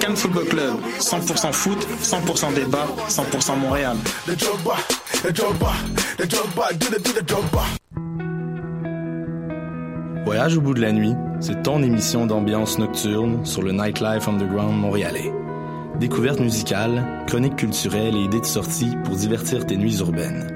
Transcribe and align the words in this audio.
Cannes 0.00 0.16
Football 0.16 0.44
Club, 0.46 0.76
100% 0.98 1.52
foot, 1.52 1.86
100% 2.02 2.54
débat, 2.54 2.86
100% 3.08 3.58
Montréal. 3.58 3.96
Voyage 10.24 10.56
au 10.56 10.60
bout 10.60 10.74
de 10.74 10.80
la 10.80 10.92
nuit, 10.92 11.14
c'est 11.40 11.62
ton 11.62 11.82
émission 11.82 12.26
d'ambiance 12.26 12.78
nocturne 12.78 13.44
sur 13.44 13.62
le 13.62 13.72
Nightlife 13.72 14.26
Underground 14.26 14.74
montréalais. 14.80 15.32
Découvertes 16.00 16.40
musicales, 16.40 17.24
chroniques 17.26 17.56
culturelles 17.56 18.16
et 18.16 18.24
idées 18.24 18.40
de 18.40 18.46
sortie 18.46 18.96
pour 19.04 19.14
divertir 19.14 19.66
tes 19.66 19.76
nuits 19.76 19.98
urbaines. 19.98 20.48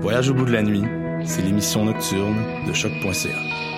Voyage 0.00 0.30
au 0.30 0.34
bout 0.34 0.44
de 0.44 0.52
la 0.52 0.62
nuit, 0.62 0.84
c'est 1.24 1.42
l'émission 1.42 1.84
nocturne 1.84 2.36
de 2.66 2.72
choc.ca. 2.72 3.77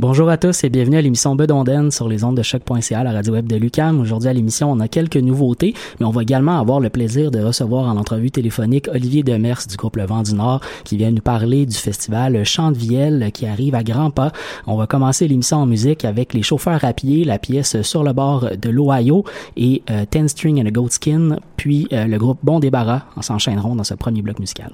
Bonjour 0.00 0.28
à 0.28 0.36
tous 0.36 0.64
et 0.64 0.70
bienvenue 0.70 0.96
à 0.96 1.02
l'émission 1.02 1.36
Bedonden 1.36 1.92
sur 1.92 2.08
les 2.08 2.24
ondes 2.24 2.36
de 2.36 2.42
choc.ca, 2.42 3.04
la 3.04 3.12
radio 3.12 3.32
web 3.34 3.46
de 3.46 3.54
Lucam. 3.54 4.00
Aujourd'hui 4.00 4.28
à 4.28 4.32
l'émission, 4.32 4.72
on 4.72 4.80
a 4.80 4.88
quelques 4.88 5.16
nouveautés, 5.16 5.72
mais 6.00 6.06
on 6.06 6.10
va 6.10 6.22
également 6.22 6.58
avoir 6.58 6.80
le 6.80 6.90
plaisir 6.90 7.30
de 7.30 7.38
recevoir 7.38 7.84
en 7.84 7.96
entrevue 7.96 8.32
téléphonique 8.32 8.88
Olivier 8.88 9.22
Demers 9.22 9.60
du 9.68 9.76
groupe 9.76 9.94
Le 9.94 10.04
Vent 10.04 10.22
du 10.22 10.34
Nord 10.34 10.60
qui 10.82 10.96
vient 10.96 11.12
nous 11.12 11.22
parler 11.22 11.64
du 11.64 11.76
festival 11.76 12.44
Chant 12.44 12.72
de 12.72 12.76
Vielle 12.76 13.30
qui 13.32 13.46
arrive 13.46 13.76
à 13.76 13.84
grands 13.84 14.10
pas. 14.10 14.32
On 14.66 14.76
va 14.76 14.88
commencer 14.88 15.28
l'émission 15.28 15.58
en 15.58 15.66
musique 15.66 16.04
avec 16.04 16.34
les 16.34 16.42
chauffeurs 16.42 16.84
à 16.84 16.92
pied, 16.92 17.24
la 17.24 17.38
pièce 17.38 17.80
Sur 17.82 18.02
le 18.02 18.12
bord 18.12 18.48
de 18.60 18.70
l'Ohio 18.70 19.24
et 19.56 19.82
euh, 19.90 20.04
Ten 20.10 20.26
String 20.26 20.60
and 20.60 20.66
a 20.66 20.70
Goat 20.72 20.90
Skin, 20.90 21.36
puis 21.56 21.86
euh, 21.92 22.06
le 22.06 22.18
groupe 22.18 22.38
Bon 22.42 22.58
Débarras 22.58 23.02
en 23.14 23.22
s'enchaîneront 23.22 23.76
dans 23.76 23.84
ce 23.84 23.94
premier 23.94 24.22
bloc 24.22 24.40
musical. 24.40 24.72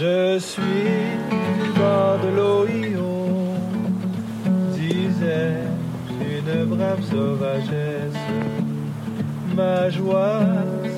Je 0.00 0.38
suis 0.38 0.62
du 0.62 1.70
bord 1.76 2.18
de 2.22 2.28
l'Ohio, 2.36 3.16
disait 4.72 5.64
une 6.20 6.66
brave 6.66 7.02
sauvagesse. 7.02 8.22
Ma 9.56 9.90
joie, 9.90 10.38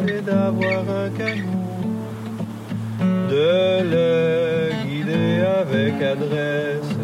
c'est 0.04 0.22
d'avoir 0.22 0.80
un 0.80 1.08
canot, 1.16 1.80
de 3.30 3.82
le 3.94 4.70
guider 4.84 5.44
avec 5.60 5.94
adresse, 6.02 6.94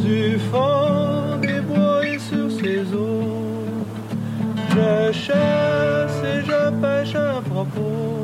du 0.00 0.38
fond 0.52 1.38
des 1.40 1.62
bois 1.62 2.06
et 2.06 2.18
sur 2.18 2.50
ses 2.50 2.92
eaux. 2.92 3.64
Je 4.68 5.12
chasse 5.12 6.20
et 6.24 6.44
je 6.44 6.70
pêche 6.82 7.14
à 7.14 7.40
propos. 7.40 8.23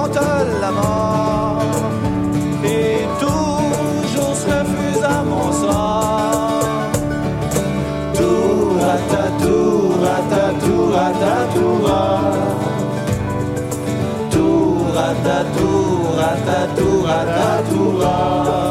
j'affronte 0.00 0.60
la 0.60 0.70
mort. 0.70 1.62
Et 2.64 3.06
toujours 3.18 4.34
se 4.34 4.46
refuse 4.46 5.02
à 5.02 5.22
mon 5.22 5.52
sort 5.52 6.60
Tour 8.14 8.76
à 8.82 8.98
ta 9.12 9.44
tour 9.44 9.96
à 10.04 10.20
ta 16.44 17.62
tour 17.70 18.02
à 18.06 18.69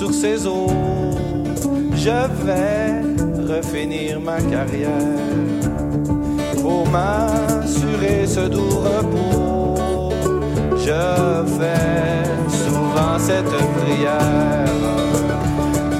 sur 0.00 0.14
ces 0.14 0.46
eaux 0.46 0.70
Je 1.94 2.20
vais 2.46 3.02
refinir 3.52 4.18
ma 4.18 4.40
carrière. 4.54 5.34
Pour 6.62 6.88
m'assurer 6.88 8.26
ce 8.26 8.48
doux 8.54 8.76
repos 8.88 10.10
je 10.86 11.02
fais 11.58 12.24
souvent 12.62 13.16
cette 13.28 13.56
prière. 13.76 14.74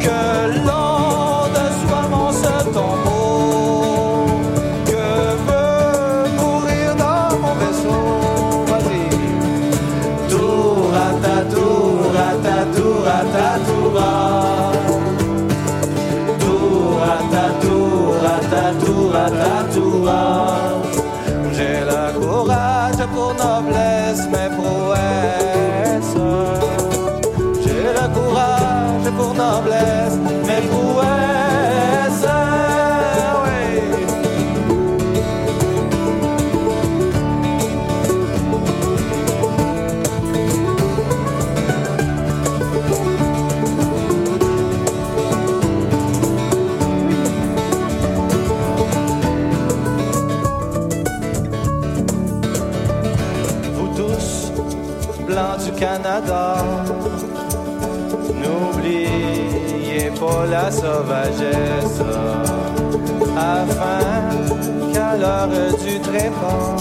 Que 0.05 0.23
l'onde 0.67 1.63
soit 1.81 2.07
mon 2.15 2.33
seul 2.43 2.65
tombeau, 2.77 3.20
sauvagesse, 60.91 62.03
afin 63.37 64.03
qu'à 64.93 65.11
l'heure 65.21 65.49
du 65.85 65.95
trépas, 66.01 66.77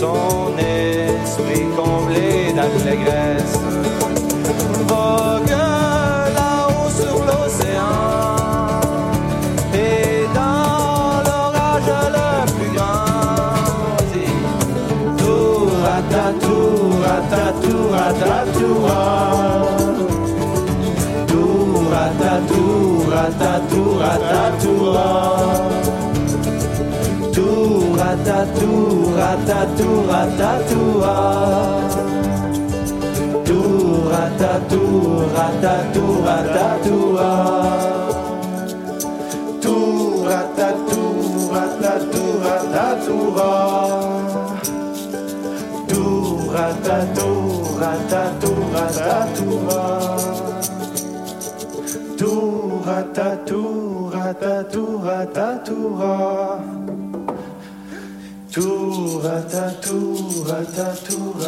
son 0.00 0.52
esprit 0.58 1.66
comblé 1.76 2.52
d'allégresse 2.56 3.58
vogue 4.90 5.56
là-haut 6.38 6.90
sur 7.00 7.16
l'océan. 7.28 7.98
Et 9.74 10.26
dans 10.38 11.22
l'orage 11.26 11.92
le 12.16 12.28
plus 12.56 12.72
grand, 12.76 13.10
Tour 15.18 15.72
à 15.96 16.00
ta 16.12 16.26
tour 16.44 16.94
à 17.16 17.18
ta 17.32 17.46
tour 18.58 18.80
à 18.86 18.91
ratatou, 23.12 23.98
ratatoua. 23.98 25.06
Tout 27.34 27.96
ratatou, 27.98 29.12
ratatou, 29.16 29.96
ratatoua. 30.10 31.14
Tout 33.44 34.08
ratatou, 34.12 35.28
ratatou, 35.36 36.12
ratatoua. 36.26 37.30
Tout 39.60 40.24
ratatou, 40.24 41.50
ratatou, 41.52 42.30
ratatoua. 42.44 43.50
Tout 45.88 46.48
ratatou, 46.54 47.76
ratatou, 47.78 48.58
ratatoua. 48.74 50.11
Tour, 53.14 53.36
tour, 53.44 54.12
tour, 54.70 55.04
Tour, 58.50 59.22
tour, 59.42 59.76
tour, 59.82 60.46
tour, 60.72 61.42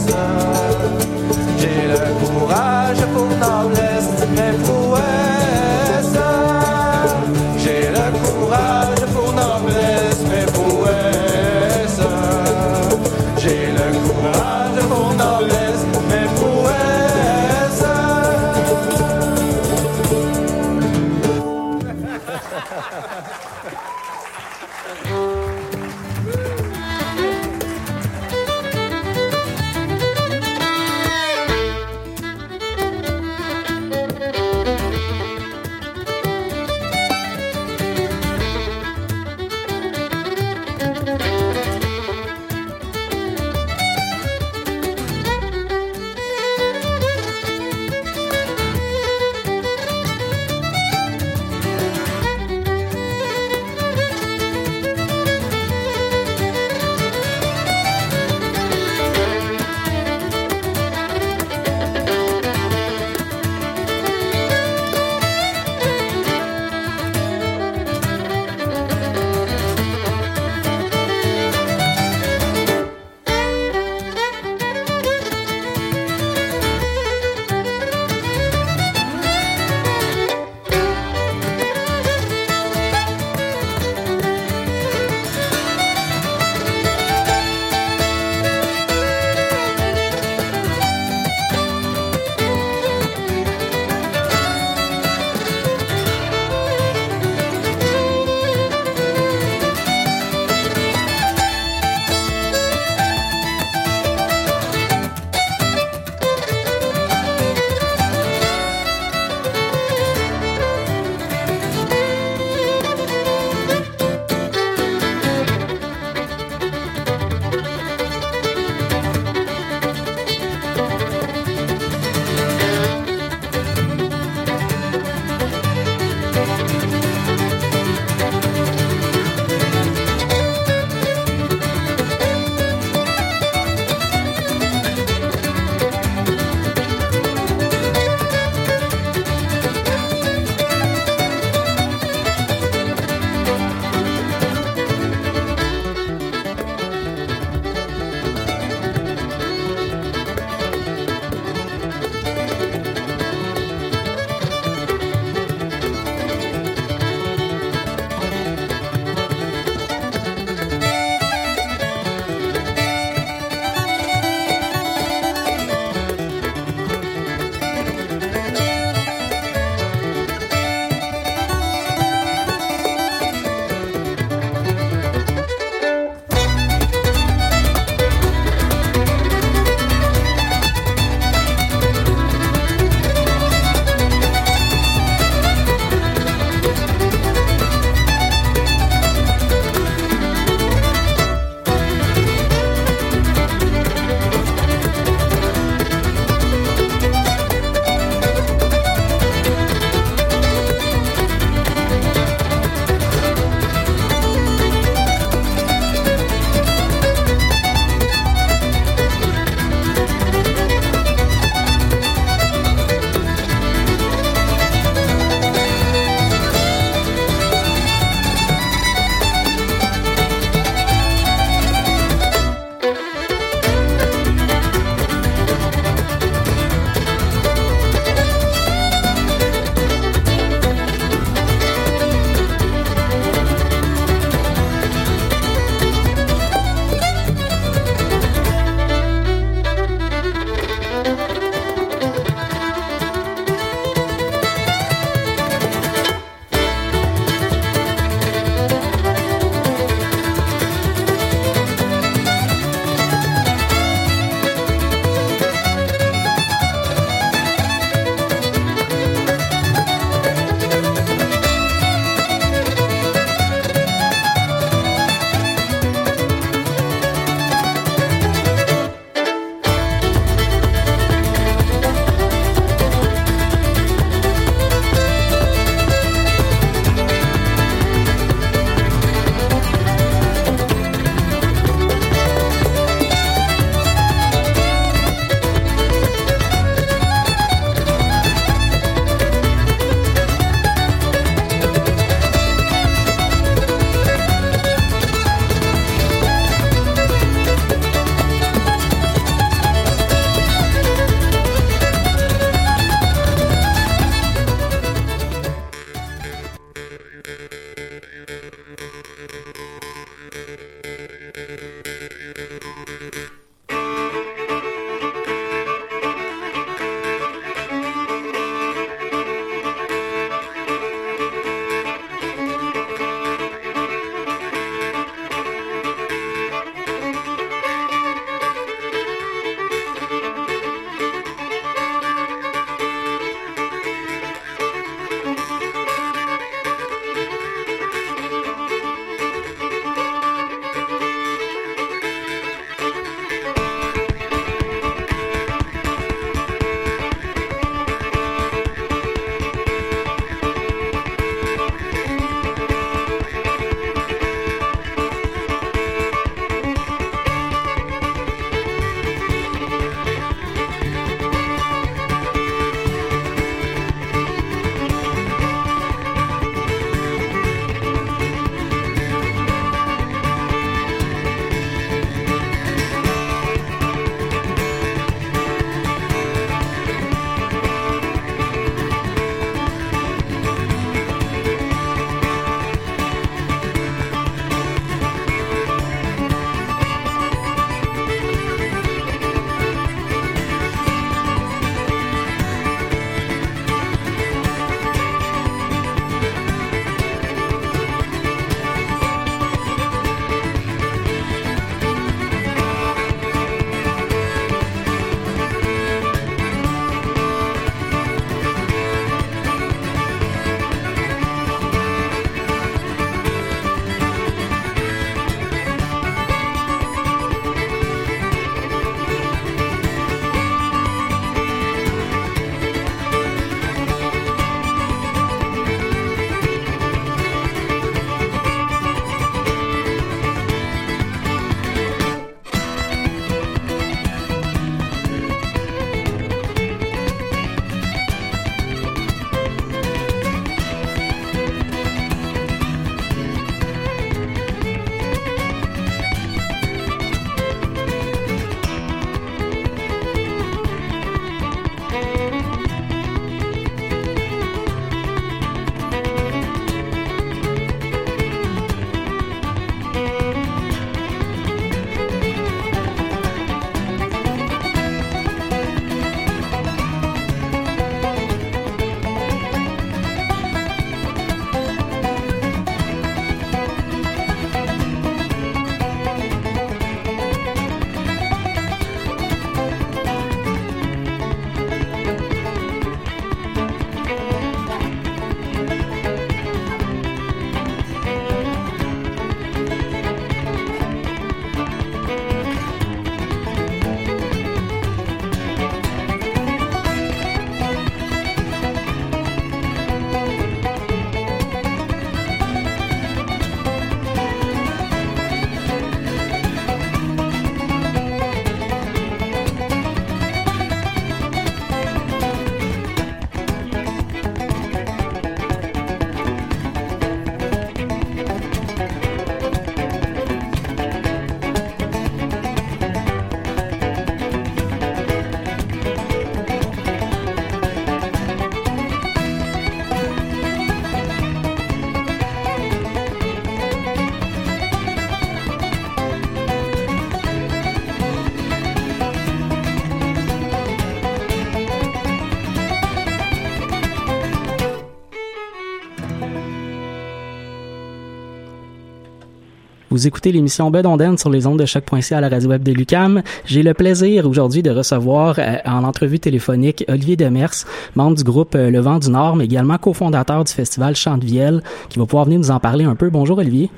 Vous 549.93 550.07
écoutez 550.07 550.31
l'émission 550.31 550.71
Bedonden 550.71 551.19
sur 551.19 551.29
les 551.29 551.45
ondes 551.45 551.59
de 551.59 551.67
choc.ca 551.67 552.17
à 552.17 552.19
la 552.19 552.27
radio 552.27 552.49
web 552.49 552.63
de 552.63 552.71
Lucam. 552.71 553.21
J'ai 553.45 553.61
le 553.61 553.75
plaisir 553.75 554.27
aujourd'hui 554.27 554.63
de 554.63 554.71
recevoir 554.71 555.35
euh, 555.37 555.57
en 555.65 555.83
entrevue 555.83 556.19
téléphonique 556.19 556.83
Olivier 556.87 557.15
Demers, 557.15 557.53
membre 557.95 558.17
du 558.17 558.23
groupe 558.23 558.55
euh, 558.55 558.71
Le 558.71 558.79
Vent 558.79 558.97
du 558.97 559.11
Nord, 559.11 559.35
mais 559.35 559.45
également 559.45 559.77
cofondateur 559.77 560.45
du 560.45 560.51
festival 560.51 560.95
Chant 560.95 561.19
de 561.19 561.25
Vielle, 561.25 561.61
qui 561.89 561.99
va 561.99 562.07
pouvoir 562.07 562.25
venir 562.25 562.39
nous 562.39 562.49
en 562.49 562.59
parler 562.59 562.85
un 562.85 562.95
peu. 562.95 563.11
Bonjour 563.11 563.37
Olivier. 563.37 563.69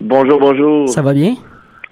Bonjour, 0.00 0.40
bonjour. 0.40 0.88
Ça 0.88 1.02
va 1.02 1.12
bien? 1.12 1.34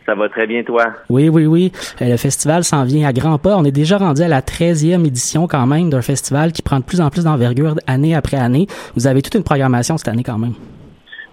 Ça 0.07 0.15
va 0.15 0.31
très 0.31 0.47
bien, 0.47 0.63
toi? 0.63 0.87
Oui, 1.11 1.29
oui, 1.29 1.45
oui. 1.45 1.71
Euh, 2.01 2.09
le 2.09 2.17
festival 2.17 2.65
s'en 2.65 2.83
vient 2.85 3.07
à 3.07 3.13
grands 3.13 3.37
pas. 3.37 3.59
On 3.59 3.65
est 3.67 3.73
déjà 3.73 3.99
rendu 3.99 4.23
à 4.23 4.29
la 4.29 4.41
13e 4.41 5.05
édition 5.05 5.47
quand 5.47 5.67
même 5.67 5.91
d'un 5.91 6.01
festival 6.01 6.53
qui 6.53 6.63
prend 6.63 6.79
de 6.79 6.85
plus 6.85 7.03
en 7.03 7.11
plus 7.11 7.25
d'envergure 7.25 7.75
année 7.87 8.15
après 8.15 8.39
année. 8.39 8.69
Vous 8.95 9.07
avez 9.07 9.21
toute 9.21 9.35
une 9.35 9.45
programmation 9.45 9.99
cette 9.99 10.09
année 10.09 10.25
quand 10.25 10.39
même. 10.39 10.55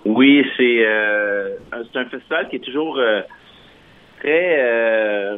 Oui, 0.05 0.45
c'est 0.57 0.85
euh, 0.85 1.55
c'est 1.91 1.99
un 1.99 2.05
festival 2.05 2.49
qui 2.49 2.57
est 2.57 2.65
toujours 2.65 2.97
euh, 2.97 3.21
très 4.19 4.57
euh, 4.59 5.37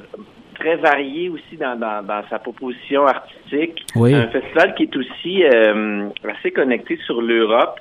très 0.58 0.75
varié 0.78 1.30
aussi 1.30 1.58
dans, 1.58 1.75
dans, 1.75 2.01
dans 2.04 2.23
sa 2.30 2.39
proposition 2.39 3.06
artistique. 3.06 3.86
Oui. 3.95 4.13
Un 4.15 4.28
festival 4.28 4.73
qui 4.75 4.84
est 4.84 4.95
aussi 4.95 5.43
euh, 5.43 6.08
assez 6.30 6.51
connecté 6.51 6.97
sur 7.06 7.21
l'Europe. 7.21 7.80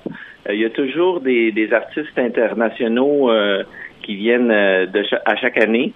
Euh, 0.49 0.55
il 0.55 0.61
y 0.61 0.65
a 0.65 0.71
toujours 0.71 1.21
des, 1.21 1.53
des 1.53 1.73
artistes 1.73 2.19
internationaux 2.19 3.31
euh, 3.31 3.63
qui 4.03 4.17
viennent 4.17 4.49
de 4.49 5.03
cha- 5.05 5.23
à 5.25 5.37
chaque 5.37 5.57
année. 5.63 5.93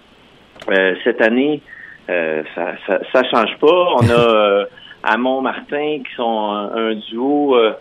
Euh, 0.71 0.95
cette 1.03 1.21
année, 1.21 1.61
euh, 2.09 2.41
ça, 2.55 2.73
ça 2.87 2.99
ça 3.13 3.23
change 3.29 3.57
pas. 3.59 3.85
On 4.01 4.09
a 4.09 4.13
euh, 4.35 4.65
à 5.03 5.17
Montmartin 5.17 5.99
qui 5.99 6.15
sont 6.15 6.49
un, 6.51 6.75
un 6.91 6.95
duo 6.95 7.55
euh, 7.55 7.73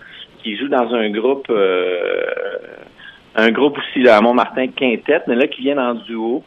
qui 0.43 0.57
joue 0.57 0.69
dans 0.69 0.93
un 0.95 1.09
groupe 1.11 1.47
euh, 1.51 2.23
un 3.39 3.51
groupe 3.51 3.79
aussi 3.79 4.01
là, 4.03 4.17
à 4.17 4.21
Montmartin 4.21 4.67
Quintet, 4.69 5.23
mais 5.27 5.37
là 5.37 5.47
qui 5.47 5.63
viennent 5.63 5.79
en 5.79 5.95
duo. 5.95 6.43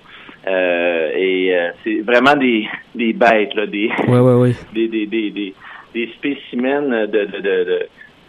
Euh, 0.47 1.11
et 1.15 1.55
euh, 1.55 1.69
c'est 1.83 2.01
vraiment 2.01 2.35
des, 2.35 2.67
des 2.95 3.13
bêtes, 3.13 3.53
là, 3.55 3.65
des, 3.65 3.89
des, 4.73 4.87
des, 4.87 5.05
des, 5.05 5.29
des, 5.31 5.53
des 5.93 6.07
spécimens 6.17 6.81
de, 6.81 7.05
de, 7.05 7.25
de, 7.25 7.39
de, 7.39 7.79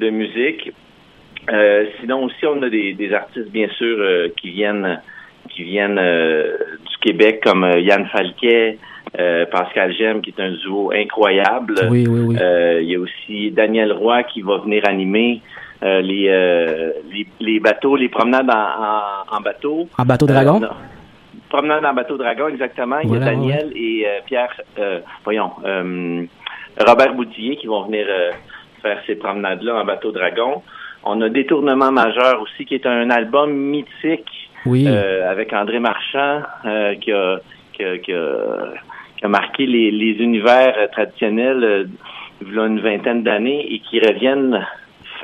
de 0.01 0.11
musique. 0.11 0.73
Euh, 1.51 1.87
sinon 2.01 2.25
aussi, 2.25 2.47
on 2.47 2.63
a 2.63 2.69
des, 2.69 2.95
des 2.95 3.13
artistes, 3.13 3.51
bien 3.51 3.69
sûr, 3.77 3.97
euh, 3.99 4.29
qui 4.41 4.51
viennent 4.51 5.01
qui 5.51 5.65
viennent 5.65 5.99
euh, 5.99 6.57
du 6.89 6.97
Québec, 7.01 7.41
comme 7.45 7.65
euh, 7.65 7.81
Yann 7.81 8.07
Falquet, 8.07 8.79
euh, 9.19 9.45
Pascal 9.47 9.93
Gem, 9.93 10.23
qui 10.23 10.31
est 10.31 10.41
un 10.41 10.53
duo 10.53 10.93
incroyable. 10.93 11.75
Oui, 11.91 12.07
oui, 12.09 12.21
oui. 12.21 12.37
Euh, 12.41 12.81
il 12.81 12.89
y 12.89 12.95
a 12.95 13.01
aussi 13.01 13.51
Daniel 13.51 13.93
Roy 13.93 14.23
qui 14.25 14.41
va 14.41 14.59
venir 14.59 14.89
animer 14.89 15.41
euh, 15.83 16.01
les, 16.01 16.29
euh, 16.29 16.93
les, 17.13 17.27
les 17.41 17.61
bateaux, 17.61 17.97
les 17.97 18.09
promenades 18.09 18.51
en, 18.51 19.35
en, 19.35 19.37
en 19.37 19.41
bateau. 19.41 19.89
En 19.99 20.05
bateau 20.05 20.27
dragon? 20.27 20.57
Euh, 20.57 20.67
non. 20.67 20.75
promenade 21.49 21.85
en 21.85 21.93
bateau 21.95 22.17
dragon, 22.17 22.49
exactement. 22.49 23.01
Il 23.01 23.13
y 23.13 23.17
a 23.17 23.21
Daniel 23.21 23.73
et 23.75 24.05
euh, 24.07 24.21
Pierre, 24.27 24.53
euh, 24.79 25.01
voyons, 25.25 25.51
euh, 25.65 26.25
Robert 26.87 27.15
Boutillier 27.15 27.57
qui 27.57 27.67
vont 27.67 27.83
venir 27.85 28.07
euh, 28.09 28.31
faire 28.81 28.99
ces 29.07 29.17
promenades-là 29.17 29.75
en 29.81 29.85
bateau 29.85 30.13
dragon. 30.13 30.63
On 31.05 31.21
a 31.21 31.29
Détournement 31.29 31.91
majeur 31.93 32.41
aussi, 32.41 32.65
qui 32.65 32.75
est 32.77 32.87
un 32.87 33.11
album 33.11 33.53
mythique 33.53 34.51
Oui. 34.67 34.85
euh, 34.87 35.31
avec 35.31 35.53
André 35.53 35.81
Marchand 35.81 36.43
euh, 36.65 36.95
qui, 36.95 37.13
a, 37.13 37.39
qui, 37.73 37.83
a, 37.85 37.99
qui, 37.99 38.13
a, 38.13 38.29
qui 39.19 39.25
a 39.25 39.29
marqué 39.29 39.67
les, 39.67 39.91
les 39.91 40.13
univers 40.23 40.75
traditionnels 40.93 41.65
euh, 41.65 41.85
il 42.45 42.55
y 42.55 42.59
a 42.59 42.67
une 42.67 42.81
vingtaine 42.81 43.23
d'années 43.23 43.67
et 43.73 43.79
qui 43.81 44.01
reviennent 44.01 44.67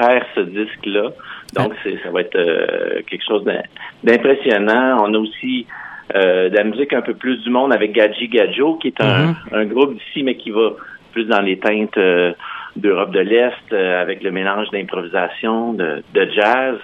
faire 0.00 0.24
ce 0.34 0.40
disque-là. 0.40 1.10
Donc, 1.56 1.72
c'est, 1.82 1.98
ça 2.02 2.10
va 2.10 2.20
être 2.22 2.36
euh, 2.36 3.00
quelque 3.08 3.24
chose 3.26 3.44
d'im- 3.44 3.62
d'impressionnant. 4.04 4.98
On 5.04 5.12
a 5.14 5.18
aussi 5.18 5.66
euh, 6.14 6.48
de 6.48 6.56
la 6.56 6.64
musique 6.64 6.92
un 6.94 7.02
peu 7.02 7.14
plus 7.14 7.36
du 7.42 7.50
monde 7.50 7.72
avec 7.72 7.92
Gadji 7.92 8.28
Gadjo, 8.28 8.76
qui 8.76 8.88
est 8.88 9.00
un, 9.02 9.26
Mhm. 9.26 9.34
un 9.52 9.64
groupe 9.66 9.94
d'ici, 9.94 10.22
mais 10.22 10.36
qui 10.36 10.50
va 10.50 10.70
plus 11.12 11.24
dans 11.24 11.40
les 11.40 11.58
teintes 11.58 11.98
euh, 11.98 12.32
d'Europe 12.76 13.10
de 13.12 13.20
l'Est, 13.20 13.72
avec 13.72 14.22
le 14.22 14.30
mélange 14.30 14.68
d'improvisation, 14.70 15.72
de, 15.74 16.02
de 16.14 16.30
jazz. 16.30 16.76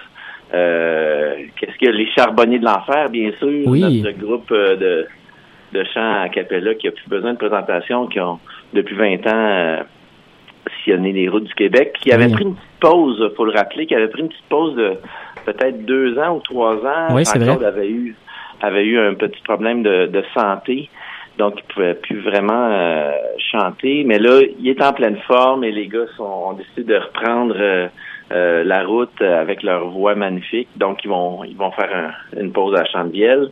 Qu'est-ce 0.51 1.77
que 1.79 1.89
les 1.91 2.07
Charbonniers 2.11 2.59
de 2.59 2.65
l'Enfer, 2.65 3.09
bien 3.09 3.31
sûr, 3.39 3.63
Oui. 3.67 3.81
notre 4.03 4.17
groupe 4.17 4.51
de, 4.53 5.05
de 5.73 5.83
chant 5.93 6.21
à 6.23 6.29
cappella 6.29 6.73
qui 6.75 6.87
a 6.87 6.91
plus 6.91 7.07
besoin 7.09 7.33
de 7.33 7.37
présentation, 7.37 8.07
qui 8.07 8.19
ont 8.19 8.39
depuis 8.73 8.95
20 8.95 9.27
ans 9.27 9.79
sillonné 10.83 11.11
les 11.11 11.29
routes 11.29 11.43
du 11.45 11.53
Québec, 11.53 11.95
qui 12.01 12.11
avait 12.11 12.25
Oui. 12.25 12.31
pris 12.33 12.43
une 12.43 12.55
petite 12.55 12.79
pause, 12.79 13.33
faut 13.35 13.45
le 13.45 13.51
rappeler, 13.51 13.85
qui 13.85 13.95
avait 13.95 14.07
pris 14.07 14.21
une 14.21 14.29
petite 14.29 14.45
pause 14.49 14.75
de 14.75 14.93
peut-être 15.45 15.85
deux 15.85 16.17
ans 16.19 16.35
ou 16.37 16.39
trois 16.41 16.75
ans. 16.75 17.07
Oui, 17.11 17.25
c'est 17.25 17.39
vrai. 17.39 17.63
Avait 17.65 17.89
eu 17.89 18.15
avait 18.61 18.85
eu 18.85 18.97
un 18.99 19.13
petit 19.15 19.41
problème 19.43 19.83
de, 19.83 20.05
de 20.07 20.23
santé. 20.33 20.89
Donc, 21.37 21.55
il 21.57 21.63
pouvait 21.73 21.93
plus 21.95 22.21
vraiment 22.21 22.69
euh, 22.71 23.11
chanter. 23.51 24.03
Mais 24.05 24.17
là, 24.19 24.39
il 24.59 24.67
est 24.69 24.81
en 24.81 24.93
pleine 24.93 25.17
forme 25.27 25.63
et 25.65 25.71
les 25.71 25.87
gars 25.87 26.05
sont, 26.15 26.23
ont 26.23 26.53
décidé 26.53 26.83
de 26.93 26.95
reprendre 26.97 27.55
euh, 27.59 27.87
euh, 28.31 28.63
la 28.63 28.83
route 28.85 29.21
avec 29.21 29.61
leur 29.61 29.89
voix 29.89 30.15
magnifique. 30.15 30.69
Donc, 30.77 31.03
ils 31.03 31.09
vont 31.09 31.43
ils 31.43 31.57
vont 31.57 31.71
faire 31.71 31.91
un- 31.93 32.39
une 32.39 32.51
pause 32.53 32.73
à 32.79 32.85
Chambiel. 32.85 33.49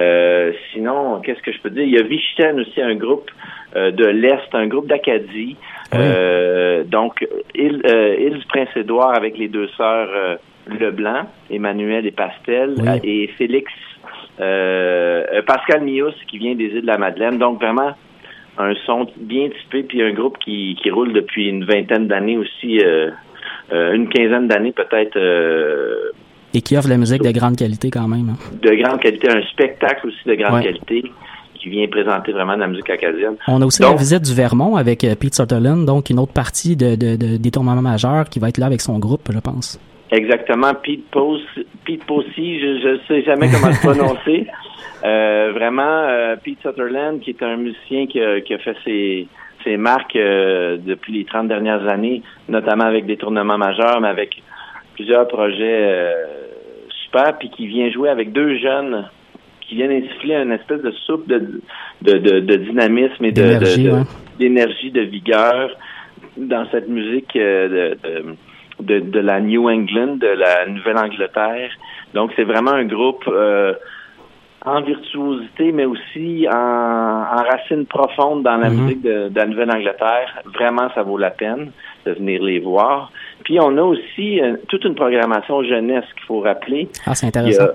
Euh, 0.00 0.52
sinon, 0.72 1.20
qu'est-ce 1.20 1.40
que 1.40 1.52
je 1.52 1.60
peux 1.60 1.70
dire? 1.70 1.84
Il 1.84 1.92
y 1.94 1.98
a 1.98 2.02
Vichten 2.02 2.60
aussi, 2.60 2.82
un 2.82 2.94
groupe 2.96 3.30
euh, 3.76 3.90
de 3.90 4.04
l'Est, 4.04 4.52
un 4.52 4.66
groupe 4.66 4.86
d'Acadie. 4.88 5.56
Oui. 5.92 5.98
Euh, 6.00 6.84
donc, 6.84 7.26
île, 7.54 7.82
euh, 7.88 8.16
île 8.18 8.38
du 8.38 8.46
Prince-Édouard 8.46 9.16
avec 9.16 9.36
les 9.38 9.48
deux 9.48 9.68
sœurs 9.76 10.08
euh, 10.14 10.36
Leblanc, 10.66 11.28
Emmanuel 11.50 12.06
et 12.06 12.10
Pastel, 12.10 12.74
Oui. 12.78 12.88
euh, 12.88 12.98
et 13.04 13.26
Félix, 13.38 13.70
euh, 14.40 15.24
euh, 15.32 15.42
Pascal 15.42 15.82
Mius 15.82 16.14
qui 16.28 16.38
vient 16.38 16.54
des 16.54 16.64
îles 16.64 16.82
de 16.82 16.86
la 16.86 16.98
Madeleine. 16.98 17.38
Donc, 17.38 17.60
vraiment, 17.60 17.92
un 18.58 18.72
son 18.86 19.06
bien 19.16 19.48
typé, 19.50 19.82
puis 19.82 20.02
un 20.02 20.12
groupe 20.12 20.38
qui, 20.38 20.76
qui 20.82 20.90
roule 20.90 21.12
depuis 21.12 21.48
une 21.48 21.64
vingtaine 21.64 22.06
d'années 22.08 22.38
aussi, 22.38 22.78
euh, 22.80 23.10
euh, 23.72 23.92
une 23.94 24.08
quinzaine 24.08 24.48
d'années 24.48 24.72
peut-être, 24.72 25.16
euh, 25.16 26.10
Et 26.54 26.60
qui 26.62 26.76
offre 26.76 26.86
de 26.86 26.92
la 26.92 26.98
musique 26.98 27.22
de 27.22 27.30
grande 27.32 27.56
qualité 27.56 27.90
quand 27.90 28.06
même. 28.08 28.30
hein. 28.30 28.56
de 28.62 28.70
grande 28.82 29.00
qualité, 29.00 29.28
un 29.30 29.42
spectacle 29.42 30.06
aussi 30.08 30.26
de 30.26 30.34
grande 30.34 30.54
Ouais. 30.58 30.64
qualité 30.64 31.04
qui 31.64 31.70
vient 31.70 31.86
présenter 31.88 32.30
vraiment 32.32 32.54
de 32.54 32.60
la 32.60 32.66
musique 32.66 32.90
acadienne. 32.90 33.36
On 33.48 33.60
a 33.62 33.64
aussi 33.66 33.80
Donc- 33.80 33.92
la 33.92 33.96
visite 33.96 34.22
du 34.22 34.34
Vermont 34.34 34.76
avec 34.76 35.02
euh, 35.02 35.14
Pete 35.18 35.34
Sutherland, 35.34 35.86
donc 35.86 36.10
une 36.10 36.18
autre 36.18 36.32
partie 36.34 36.76
de, 36.76 36.94
de, 36.94 37.16
de 37.16 37.36
détournement 37.38 37.80
majeur 37.80 38.28
qui 38.28 38.38
va 38.38 38.50
être 38.50 38.58
là 38.58 38.66
avec 38.66 38.82
son 38.82 38.98
groupe, 38.98 39.28
je 39.32 39.38
pense. 39.38 39.80
Exactement, 40.10 40.72
Pete 40.74 41.06
Pose, 41.10 41.40
Pete 41.86 42.04
Posey, 42.04 42.60
je 42.60 42.88
ne 42.92 42.98
sais 43.08 43.22
jamais 43.22 43.48
comment 43.50 43.68
le 43.68 43.80
prononcer. 43.80 44.46
Euh, 45.04 45.52
vraiment, 45.54 45.82
euh, 45.82 46.36
Pete 46.44 46.58
Sutherland, 46.62 47.20
qui 47.20 47.30
est 47.30 47.42
un 47.42 47.56
musicien 47.56 48.06
qui 48.06 48.20
a, 48.20 48.40
qui 48.42 48.52
a 48.52 48.58
fait 48.58 48.76
ses, 48.84 49.26
ses 49.64 49.76
marques 49.78 50.16
euh, 50.16 50.76
depuis 50.76 51.14
les 51.14 51.24
30 51.24 51.48
dernières 51.48 51.88
années, 51.88 52.22
notamment 52.48 52.84
avec 52.84 53.06
des 53.06 53.16
tournements 53.16 53.58
majeurs, 53.58 54.00
mais 54.02 54.08
avec 54.08 54.42
plusieurs 54.94 55.26
projets 55.26 56.12
super, 57.04 57.36
puis 57.38 57.48
qui 57.50 57.66
vient 57.66 57.90
jouer 57.90 58.10
avec 58.10 58.32
deux 58.32 58.56
jeunes 58.58 59.06
qui 59.68 59.76
viennent 59.76 59.92
insuffler 59.92 60.34
une 60.36 60.52
espèce 60.52 60.82
de 60.82 60.90
soupe 61.06 61.26
de, 61.28 61.60
de, 62.02 62.18
de, 62.18 62.40
de 62.40 62.56
dynamisme 62.56 63.24
et 63.24 63.32
de, 63.32 63.42
D'énergie, 63.42 63.84
de- 63.84 63.90
de- 63.90 63.94
ouais. 63.96 64.02
d'énergie, 64.38 64.90
de 64.90 65.00
vigueur 65.02 65.70
dans 66.36 66.66
cette 66.70 66.88
musique 66.88 67.34
euh, 67.36 67.94
de, 68.04 68.20
de, 68.80 69.00
de, 69.00 69.20
la 69.20 69.40
New 69.40 69.68
England, 69.70 70.16
de 70.16 70.26
la 70.26 70.66
Nouvelle-Angleterre. 70.66 71.70
Donc, 72.12 72.32
c'est 72.36 72.44
vraiment 72.44 72.72
un 72.72 72.84
groupe 72.84 73.24
euh, 73.28 73.72
en 74.64 74.80
virtuosité, 74.82 75.72
mais 75.72 75.84
aussi 75.84 76.46
en, 76.50 76.54
en 76.56 77.42
racines 77.50 77.86
profondes 77.86 78.42
dans 78.42 78.56
la 78.56 78.70
Mhm. 78.70 78.80
musique 78.82 79.02
de, 79.02 79.28
de 79.28 79.36
la 79.36 79.46
Nouvelle-Angleterre. 79.46 80.42
Vraiment, 80.54 80.88
ça 80.94 81.02
vaut 81.02 81.18
la 81.18 81.30
peine 81.30 81.70
de 82.06 82.12
venir 82.12 82.42
les 82.42 82.58
voir. 82.60 83.10
Puis, 83.44 83.58
on 83.60 83.76
a 83.78 83.82
aussi 83.82 84.40
euh, 84.40 84.56
toute 84.68 84.84
une 84.84 84.94
programmation 84.94 85.62
jeunesse 85.62 86.04
qu'il 86.16 86.24
faut 86.26 86.40
rappeler. 86.40 86.88
Ah, 87.06 87.14
c'est 87.14 87.26
Il 87.26 87.28
y 87.28 87.28
intéressant. 87.28 87.64
a, 87.64 87.72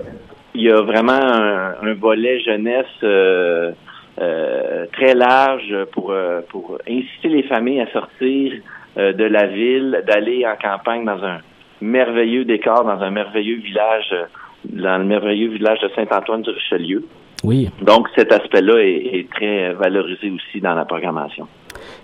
il 0.54 0.62
y 0.62 0.70
a 0.70 0.80
vraiment 0.80 1.12
un, 1.12 1.74
un 1.82 1.94
volet 1.94 2.40
jeunesse 2.40 2.86
euh, 3.02 3.72
euh, 4.20 4.86
très 4.92 5.14
large 5.14 5.74
pour, 5.92 6.10
euh, 6.10 6.40
pour 6.48 6.78
inciter 6.88 7.28
les 7.28 7.42
familles 7.44 7.80
à 7.80 7.90
sortir 7.92 8.52
euh, 8.98 9.12
de 9.12 9.24
la 9.24 9.46
ville, 9.46 10.02
d'aller 10.06 10.44
en 10.46 10.56
campagne 10.56 11.04
dans 11.04 11.22
un 11.24 11.38
merveilleux 11.80 12.44
décor, 12.44 12.84
dans 12.84 13.00
un 13.00 13.10
merveilleux 13.10 13.60
village, 13.60 14.08
euh, 14.12 14.24
dans 14.64 14.98
le 14.98 15.04
merveilleux 15.04 15.48
village 15.48 15.80
de 15.80 15.88
Saint-Antoine 15.94 16.42
du 16.42 16.50
Richelieu. 16.50 17.04
Oui. 17.44 17.70
Donc 17.80 18.08
cet 18.14 18.32
aspect-là 18.32 18.78
est, 18.80 19.18
est 19.18 19.30
très 19.30 19.72
valorisé 19.72 20.30
aussi 20.30 20.60
dans 20.60 20.74
la 20.74 20.84
programmation. 20.84 21.46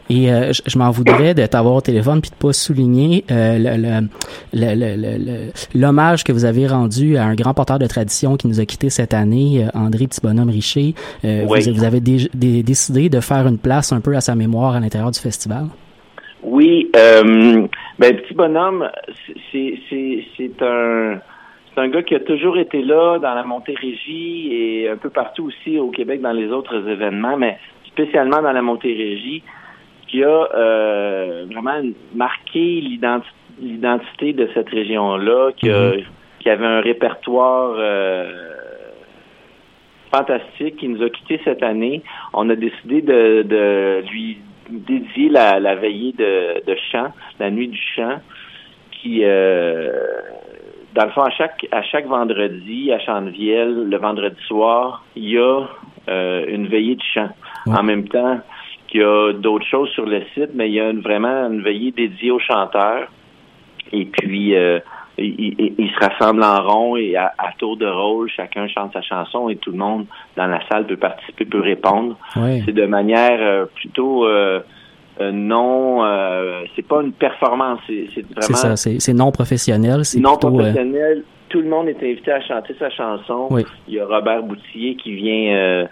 Et 0.08 0.32
euh, 0.32 0.52
je, 0.52 0.62
je 0.66 0.78
m'en 0.78 0.90
voudrais 0.90 1.34
de 1.34 1.44
t'avoir 1.46 1.74
au 1.74 1.80
téléphone 1.80 2.20
puis 2.20 2.30
de 2.30 2.36
pas 2.36 2.52
souligner 2.52 3.24
euh, 3.30 3.58
le- 3.58 3.76
le- 3.82 4.08
le- 4.52 4.74
le- 4.74 4.96
le- 4.96 5.18
le- 5.24 5.52
l'hommage 5.74 6.22
que 6.24 6.32
vous 6.32 6.44
avez 6.44 6.66
rendu 6.66 7.16
à 7.16 7.24
un 7.24 7.34
grand 7.34 7.54
porteur 7.54 7.78
de 7.78 7.86
tradition 7.86 8.36
qui 8.36 8.46
nous 8.46 8.60
a 8.60 8.64
quittés 8.64 8.90
cette 8.90 9.14
année, 9.14 9.64
euh, 9.64 9.68
André 9.78 10.06
Petit 10.06 10.20
Bonhomme 10.22 10.50
Richer. 10.50 10.94
Euh, 11.24 11.44
Oui. 11.48 11.60
vous, 11.68 11.74
vous 11.74 11.84
avez 11.84 12.00
dé- 12.00 12.28
dé- 12.34 12.62
décidé 12.62 13.08
de 13.08 13.20
faire 13.20 13.46
une 13.48 13.58
place 13.58 13.92
un 13.92 14.00
peu 14.00 14.14
à 14.14 14.20
sa 14.20 14.34
mémoire 14.34 14.76
à 14.76 14.80
l'intérieur 14.80 15.10
du 15.10 15.18
festival? 15.20 15.66
Oui, 16.42 16.88
euh, 16.94 17.66
ben 17.98 18.16
petit 18.16 18.34
bonhomme, 18.34 18.88
c'est 19.50 19.80
c'est 19.90 20.24
c'est 20.36 20.62
un 20.62 21.18
c'est 21.74 21.80
un 21.80 21.88
gars 21.88 22.02
qui 22.04 22.14
a 22.14 22.20
toujours 22.20 22.56
été 22.58 22.82
là 22.82 23.18
dans 23.18 23.34
la 23.34 23.42
Montérégie 23.42 24.48
et 24.52 24.88
un 24.88 24.96
peu 24.96 25.10
partout 25.10 25.46
aussi 25.46 25.78
au 25.78 25.90
Québec 25.90 26.20
dans 26.22 26.32
les 26.32 26.48
autres 26.48 26.88
événements, 26.88 27.36
mais 27.36 27.58
spécialement 27.88 28.40
dans 28.42 28.52
la 28.52 28.62
Montérégie, 28.62 29.42
qui 30.16 30.24
a 30.24 30.48
euh, 30.54 31.44
vraiment 31.52 31.82
marqué 32.14 32.80
l'identité 32.80 34.32
de 34.32 34.48
cette 34.54 34.70
région-là, 34.70 35.50
qui, 35.58 35.68
a, 35.70 35.92
qui 36.40 36.48
avait 36.48 36.64
un 36.64 36.80
répertoire 36.80 37.74
euh, 37.76 38.54
fantastique, 40.10 40.76
qui 40.76 40.88
nous 40.88 41.02
a 41.02 41.10
quittés 41.10 41.38
cette 41.44 41.62
année. 41.62 42.02
On 42.32 42.48
a 42.48 42.56
décidé 42.56 43.02
de, 43.02 43.42
de 43.42 44.04
lui 44.10 44.38
dédier 44.70 45.28
la, 45.28 45.60
la 45.60 45.74
veillée 45.74 46.12
de, 46.12 46.64
de 46.66 46.76
chant, 46.90 47.12
la 47.38 47.50
nuit 47.50 47.68
du 47.68 47.80
chant, 47.94 48.18
qui 48.92 49.20
euh, 49.22 49.92
dans 50.94 51.04
le 51.04 51.10
fond, 51.10 51.24
à 51.24 51.30
chaque, 51.30 51.66
à 51.72 51.82
chaque 51.82 52.06
vendredi, 52.06 52.90
à 52.90 52.98
Chantevielle, 53.00 53.90
le 53.90 53.98
vendredi 53.98 54.40
soir, 54.46 55.04
il 55.14 55.28
y 55.28 55.36
a 55.38 55.66
euh, 56.08 56.46
une 56.48 56.68
veillée 56.68 56.94
de 56.94 57.02
chant. 57.12 57.28
En 57.66 57.82
même 57.82 58.08
temps 58.08 58.40
qu'il 58.96 59.02
y 59.02 59.04
a 59.04 59.32
d'autres 59.32 59.66
choses 59.66 59.90
sur 59.90 60.06
le 60.06 60.22
site, 60.34 60.50
mais 60.54 60.68
il 60.68 60.74
y 60.74 60.80
a 60.80 60.92
vraiment 60.92 61.48
une 61.48 61.62
veillée 61.62 61.92
dédiée 61.92 62.30
aux 62.30 62.38
chanteurs. 62.38 63.08
Et 63.92 64.04
puis, 64.04 64.56
euh, 64.56 64.80
ils, 65.18 65.90
se 65.94 66.04
rassemblent 66.04 66.42
en 66.42 66.62
rond 66.62 66.96
et 66.96 67.16
à, 67.16 67.32
tour 67.58 67.76
de 67.76 67.86
rôle, 67.86 68.28
chacun 68.28 68.68
chante 68.68 68.92
sa 68.92 69.02
chanson 69.02 69.48
et 69.48 69.56
tout 69.56 69.70
le 69.70 69.78
monde 69.78 70.06
dans 70.36 70.46
la 70.46 70.60
salle 70.68 70.86
peut 70.86 70.96
participer, 70.96 71.44
peut 71.44 71.60
répondre. 71.60 72.16
C'est 72.34 72.72
de 72.72 72.86
manière 72.86 73.38
euh, 73.40 73.64
plutôt 73.74 74.26
euh, 74.26 74.60
euh, 75.20 75.32
non, 75.32 76.04
euh, 76.04 76.64
c'est 76.74 76.86
pas 76.86 77.00
une 77.02 77.12
performance, 77.12 77.80
c'est 77.86 78.04
vraiment. 78.22 78.40
C'est 78.40 78.54
ça, 78.54 78.76
c'est 78.76 79.14
non 79.14 79.32
professionnel. 79.32 80.02
Non 80.18 80.36
professionnel. 80.36 81.24
Tout 81.48 81.60
le 81.60 81.68
monde 81.68 81.88
est 81.88 82.02
invité 82.02 82.32
à 82.32 82.40
chanter 82.40 82.74
sa 82.78 82.90
chanson. 82.90 83.48
Il 83.88 83.94
y 83.94 84.00
a 84.00 84.06
Robert 84.06 84.42
Boutillier 84.42 84.96
qui 84.96 85.14
vient 85.14 85.86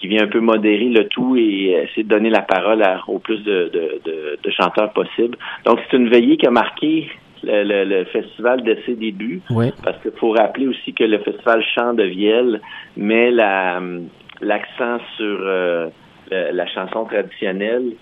qui 0.00 0.08
vient 0.08 0.24
un 0.24 0.28
peu 0.28 0.40
modérer 0.40 0.88
le 0.88 1.06
tout 1.08 1.36
et 1.36 1.76
essayer 1.84 2.04
de 2.04 2.08
donner 2.08 2.30
la 2.30 2.42
parole 2.42 2.82
au 3.06 3.18
plus 3.18 3.38
de, 3.44 3.70
de, 3.72 4.38
de 4.42 4.50
chanteurs 4.50 4.92
possible. 4.92 5.36
Donc 5.64 5.78
c'est 5.90 5.96
une 5.96 6.08
veillée 6.08 6.38
qui 6.38 6.46
a 6.46 6.50
marqué 6.50 7.08
le, 7.42 8.04
festival 8.04 8.62
de 8.62 8.76
ses 8.86 8.94
débuts. 8.94 9.42
Parce 9.84 10.00
qu'il 10.02 10.12
faut 10.12 10.32
rappeler 10.32 10.66
aussi 10.66 10.92
que 10.92 11.04
le 11.04 11.18
festival 11.18 11.62
Chant 11.74 11.94
de 11.94 12.04
Vielle 12.04 12.60
met 12.96 13.30
l'accent 13.30 14.98
sur 15.16 15.38
euh, 15.40 15.88
la 16.28 16.66
chanson 16.66 17.04
traditionnelle. 17.04 17.92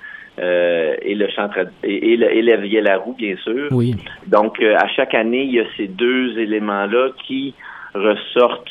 Euh, 0.41 0.95
et 1.03 1.17
le 1.17 1.29
chant 1.31 1.51
et, 1.83 2.13
et, 2.13 2.43
la 2.43 2.57
vielle 2.59 2.89
à 2.89 2.99
roue, 2.99 3.15
bien 3.15 3.35
sûr. 3.39 3.67
Oui. 3.73 3.97
Donc, 4.29 4.63
euh, 4.63 4.77
à 4.77 4.87
chaque 4.87 5.13
année, 5.13 5.43
il 5.43 5.53
y 5.53 5.59
a 5.59 5.65
ces 5.77 5.89
deux 5.89 6.39
éléments-là 6.39 7.09
qui 7.27 7.55
ressortent, 7.93 8.71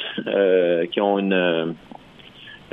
qui 0.92 1.02
ont 1.02 1.20
une 1.20 1.76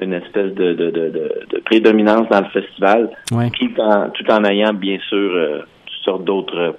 une 0.01 0.13
espèce 0.13 0.53
de, 0.55 0.73
de, 0.73 0.91
de, 0.91 1.61
prédominance 1.65 2.29
dans 2.29 2.41
le 2.41 2.49
festival, 2.49 3.11
tout, 3.29 3.81
en, 3.81 4.11
tout 4.11 4.31
en 4.31 4.45
ayant, 4.45 4.75
bien 4.75 4.99
sûr, 5.09 5.65
toutes 5.87 6.05
sortes 6.05 6.25
d'autres 6.25 6.75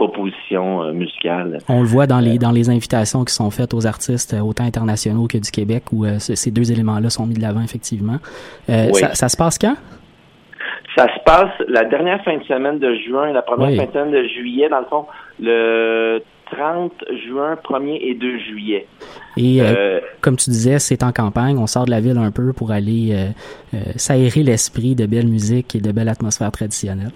proposition 0.00 0.82
euh, 0.82 0.92
musicale. 0.92 1.58
On 1.68 1.80
le 1.82 1.86
voit 1.86 2.06
dans 2.06 2.20
les 2.20 2.38
dans 2.38 2.52
les 2.52 2.70
invitations 2.70 3.24
qui 3.24 3.34
sont 3.34 3.50
faites 3.50 3.74
aux 3.74 3.86
artistes 3.86 4.32
euh, 4.32 4.40
autant 4.40 4.64
internationaux 4.64 5.26
que 5.26 5.36
du 5.36 5.50
Québec 5.50 5.84
où 5.92 6.04
euh, 6.04 6.18
ces 6.18 6.50
deux 6.50 6.72
éléments-là 6.72 7.10
sont 7.10 7.26
mis 7.26 7.34
de 7.34 7.42
l'avant 7.42 7.62
effectivement. 7.62 8.18
ça, 8.66 9.28
se 9.28 9.36
passe 9.36 9.58
quand? 9.58 9.76
Ça 10.96 11.06
se 11.14 11.20
passe 11.24 11.52
la 11.68 11.84
dernière 11.84 12.22
fin 12.24 12.36
de 12.36 12.44
semaine 12.44 12.78
de 12.78 12.94
juin, 13.06 13.32
la 13.32 13.42
première 13.42 13.76
fin 13.76 13.86
de 13.86 13.92
semaine 13.92 14.10
de 14.10 14.24
juillet, 14.28 14.68
dans 14.68 14.80
le 14.80 14.86
fond, 14.86 15.06
le 15.38 16.22
30 16.50 16.92
juin, 17.26 17.56
1er 17.64 17.98
et 18.00 18.14
2 18.14 18.38
juillet. 18.38 18.86
Et 19.36 19.60
comme 20.20 20.36
tu 20.36 20.50
disais, 20.50 20.78
c'est 20.78 21.02
en 21.02 21.12
campagne, 21.12 21.58
on 21.58 21.66
sort 21.66 21.84
de 21.84 21.90
la 21.90 22.00
ville 22.00 22.18
un 22.18 22.30
peu 22.30 22.52
pour 22.52 22.70
aller 22.70 23.14
s'aérer 23.96 24.42
l'esprit 24.42 24.94
de 24.94 25.06
belle 25.06 25.28
musique 25.28 25.74
et 25.74 25.80
de 25.80 25.92
belle 25.92 26.08
atmosphère 26.08 26.50
traditionnelle. 26.50 27.12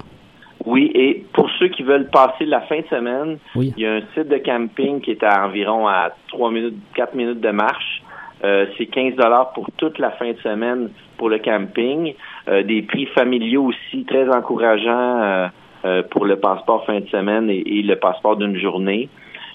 Oui, 0.65 0.91
et 0.95 1.25
pour 1.33 1.51
ceux 1.59 1.69
qui 1.69 1.83
veulent 1.83 2.09
passer 2.09 2.47
la 2.47 2.63
fin 2.63 2.81
de 2.81 2.87
semaine, 2.87 3.39
il 3.55 3.79
y 3.79 3.87
a 3.87 3.95
un 3.95 4.03
site 4.15 4.29
de 4.29 4.39
camping 4.39 5.01
qui 5.01 5.11
est 5.11 5.23
à 5.23 5.47
environ 5.47 5.87
à 5.87 6.11
3 6.29 6.51
minutes, 6.51 6.79
4 6.95 7.15
minutes 7.15 7.41
de 7.41 7.51
marche. 7.51 8.03
Euh, 8.45 8.67
c'est 8.77 8.87
15 8.87 9.15
dollars 9.15 9.53
pour 9.53 9.71
toute 9.77 9.99
la 9.99 10.11
fin 10.13 10.33
de 10.33 10.39
semaine 10.39 10.91
pour 11.19 11.29
le 11.29 11.39
camping. 11.39 12.15
Euh, 12.49 12.63
des 12.63 12.83
prix 12.83 13.07
familiaux 13.07 13.65
aussi 13.65 14.05
très 14.05 14.29
encourageants 14.29 15.51
euh, 15.85 16.03
pour 16.11 16.25
le 16.25 16.37
passeport 16.37 16.85
fin 16.87 17.01
de 17.01 17.07
semaine 17.09 17.51
et, 17.51 17.83
le 17.83 17.97
passeport 17.97 18.37
d'une 18.37 18.59
journée. 18.59 19.09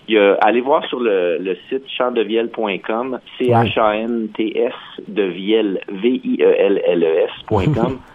Il 0.09 0.15
y 0.15 0.17
a, 0.17 0.33
allez 0.41 0.61
voir 0.61 0.83
sur 0.87 0.99
le, 0.99 1.55
site 1.69 1.87
chandevielle.com, 1.95 3.19
C-H-A-N-T-S 3.37 4.73
de 5.07 5.23
Vielle, 5.23 5.81
V-I-E-L-L-E-S.com. 5.87 6.39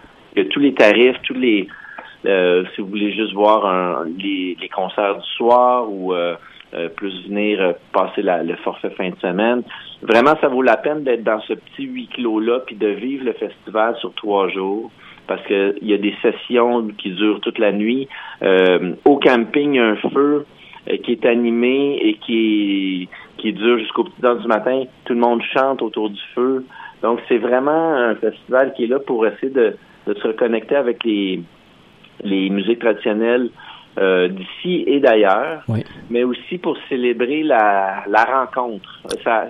Il 0.35 0.43
y 0.43 0.45
a 0.45 0.49
tous 0.49 0.59
les 0.59 0.73
tarifs, 0.73 1.15
tous 1.23 1.35
les 1.35 1.69
euh, 2.25 2.65
si 2.73 2.81
vous 2.81 2.87
voulez 2.87 3.13
juste 3.13 3.33
voir 3.33 4.03
les, 4.17 4.57
concerts 4.75 5.19
du 5.19 5.27
soir 5.37 5.85
ou 5.89 6.13
euh, 6.13 6.35
euh, 6.73 6.89
plus 6.89 7.27
venir 7.29 7.75
passer 7.93 8.23
le 8.23 8.55
forfait 8.57 8.89
fin 8.89 9.11
de 9.11 9.15
semaine. 9.21 9.63
Vraiment, 10.01 10.33
ça 10.41 10.49
vaut 10.49 10.63
la 10.63 10.75
peine 10.75 11.05
d'être 11.05 11.23
dans 11.23 11.39
ce 11.41 11.53
petit 11.53 11.83
huis 11.83 12.09
clos-là 12.13 12.59
puis 12.65 12.75
de 12.75 12.87
vivre 12.87 13.23
le 13.23 13.31
festival 13.33 13.95
sur 14.01 14.13
trois 14.15 14.49
jours 14.49 14.91
parce 15.27 15.41
qu'il 15.47 15.77
y 15.83 15.93
a 15.93 15.97
des 15.97 16.13
sessions 16.21 16.89
qui 16.97 17.11
durent 17.11 17.39
toute 17.39 17.57
la 17.57 17.71
nuit. 17.71 18.09
au 18.41 19.15
camping, 19.15 19.75
il 19.75 19.77
y 19.77 19.79
a 19.79 19.85
un 19.85 19.95
feu 19.95 20.45
qui 21.03 21.13
est 21.13 21.25
animé 21.25 21.97
et 22.01 22.13
qui, 22.25 23.09
qui 23.37 23.53
dure 23.53 23.79
jusqu'au 23.79 24.03
petit 24.03 24.25
heures 24.25 24.39
du 24.39 24.47
matin. 24.47 24.83
Tout 25.05 25.13
le 25.13 25.19
monde 25.19 25.41
chante 25.53 25.81
autour 25.81 26.09
du 26.09 26.21
feu. 26.33 26.65
Donc, 27.01 27.19
c'est 27.27 27.37
vraiment 27.37 27.93
un 27.95 28.15
festival 28.15 28.73
qui 28.75 28.85
est 28.85 28.87
là 28.87 28.99
pour 28.99 29.25
essayer 29.25 29.51
de 29.51 29.75
se 30.07 30.27
reconnecter 30.27 30.75
avec 30.75 31.03
les, 31.03 31.41
les 32.23 32.49
musiques 32.49 32.79
traditionnelles 32.79 33.49
euh, 33.97 34.27
d'ici 34.27 34.83
et 34.87 34.99
d'ailleurs, 34.99 35.63
mais 36.09 36.23
aussi 36.23 36.57
pour 36.57 36.77
célébrer 36.89 37.43
la, 37.43 38.03
la 38.07 38.23
rencontre. 38.23 39.01
Ça, 39.23 39.47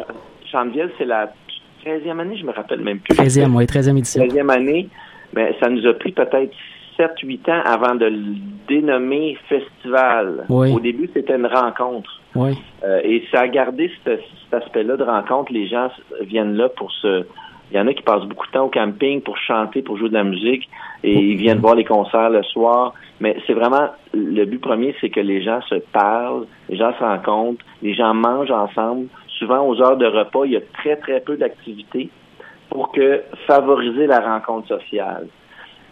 Chantevielle, 0.52 0.92
c'est 0.98 1.06
la 1.06 1.34
13e 1.84 2.20
année, 2.20 2.38
je 2.38 2.46
me 2.46 2.52
rappelle 2.52 2.82
même 2.82 3.00
plus. 3.00 3.18
13e, 3.18 3.56
oui, 3.56 3.66
13e 3.66 3.98
édition. 3.98 4.24
13e 4.24 4.52
année, 4.52 4.88
mais 5.34 5.56
ça 5.60 5.70
nous 5.70 5.86
a 5.88 5.94
pris 5.94 6.12
peut-être 6.12 6.54
7-8 6.98 7.52
ans 7.52 7.62
avant 7.66 7.96
de 7.96 8.06
le 8.06 8.36
dénommer 8.68 9.38
festival. 9.48 10.46
Au 10.50 10.80
début, 10.80 11.10
c'était 11.14 11.36
une 11.36 11.48
rencontre. 11.48 12.22
Oui. 12.36 12.58
Euh, 12.84 13.00
et 13.04 13.24
ça 13.32 13.42
a 13.42 13.48
gardé 13.48 13.92
cet, 14.04 14.22
cet 14.44 14.64
aspect-là 14.64 14.98
de 14.98 15.04
rencontre. 15.04 15.54
Les 15.54 15.68
gens 15.68 15.90
viennent 16.22 16.56
là 16.56 16.70
pour 16.70 16.92
se 16.92 17.26
il 17.72 17.78
y 17.78 17.80
en 17.80 17.88
a 17.88 17.94
qui 17.94 18.04
passent 18.04 18.26
beaucoup 18.26 18.46
de 18.48 18.52
temps 18.52 18.66
au 18.66 18.70
camping 18.70 19.22
pour 19.22 19.38
chanter, 19.38 19.82
pour 19.82 19.98
jouer 19.98 20.10
de 20.10 20.14
la 20.14 20.24
musique, 20.24 20.70
et 21.04 21.14
ils 21.14 21.36
viennent 21.36 21.60
voir 21.60 21.76
les 21.76 21.84
concerts 21.84 22.30
le 22.30 22.44
soir. 22.44 22.94
Mais 23.20 23.38
c'est 23.48 23.54
vraiment 23.54 23.90
le 24.14 24.46
but 24.46 24.60
premier, 24.60 24.96
c'est 25.02 25.10
que 25.10 25.20
les 25.20 25.42
gens 25.42 25.62
se 25.64 25.76
parlent, 25.76 26.46
les 26.70 26.78
gens 26.78 26.94
se 26.94 27.04
rencontrent, 27.04 27.66
les 27.82 27.94
gens 27.94 28.14
mangent 28.14 28.52
ensemble. 28.52 29.08
Souvent, 29.40 29.68
aux 29.68 29.82
heures 29.82 29.98
de 29.98 30.06
repas, 30.06 30.46
il 30.46 30.52
y 30.52 30.58
a 30.58 30.62
très 30.74 30.96
très 30.98 31.20
peu 31.22 31.38
d'activités 31.38 32.10
pour 32.70 32.92
que 32.92 33.24
favoriser 33.48 34.08
la 34.08 34.20
rencontre 34.20 34.68
sociale. 34.68 35.28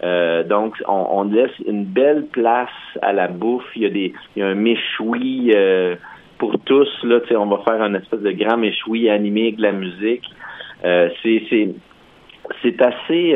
Euh, 0.04 0.44
donc, 0.44 0.76
on, 0.88 1.24
laisse 1.24 1.52
une 1.66 1.86
belle 1.86 2.26
place 2.32 2.70
à 3.02 3.14
la 3.14 3.28
bouffe. 3.28 3.66
Il 3.76 3.84
y 3.84 3.86
a 3.86 3.90
des, 3.90 4.14
il 4.36 4.40
y 4.40 4.44
a 4.44 4.48
un 4.48 4.56
méchoui 4.56 5.52
euh, 5.56 5.96
pour 6.38 6.60
tous. 6.60 6.90
Là, 7.04 7.20
on 7.38 7.46
va 7.46 7.60
faire 7.64 7.82
un 7.82 7.94
espèce 7.94 8.20
de 8.20 8.32
grand 8.32 8.58
méchoui 8.58 9.10
animé 9.10 9.44
avec 9.44 9.58
de 9.58 9.62
la 9.62 9.72
musique. 9.72 10.26
Euh, 10.84 11.10
c'est 11.24 12.82
assez 12.82 13.36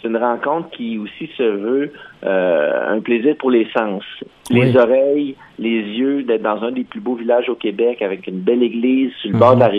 c'est 0.00 0.08
une 0.08 0.16
rencontre 0.16 0.68
qui 0.70 0.98
aussi 0.98 1.30
se 1.38 1.42
veut 1.44 1.92
un 2.22 3.00
plaisir 3.00 3.36
pour 3.38 3.50
les 3.50 3.68
sens. 3.74 4.02
Les 4.50 4.76
oreilles, 4.76 5.36
les 5.58 5.80
yeux, 5.80 6.24
d'être 6.24 6.42
dans 6.42 6.62
un 6.62 6.72
des 6.72 6.84
plus 6.84 7.00
beaux 7.00 7.14
villages 7.14 7.48
au 7.48 7.54
Québec 7.54 8.02
avec 8.02 8.26
une 8.26 8.40
belle 8.40 8.62
église 8.62 9.12
sur 9.22 9.30
le 9.30 9.38
bord 9.38 9.54
de 9.54 9.60
la 9.60 9.68
mhm. 9.68 9.74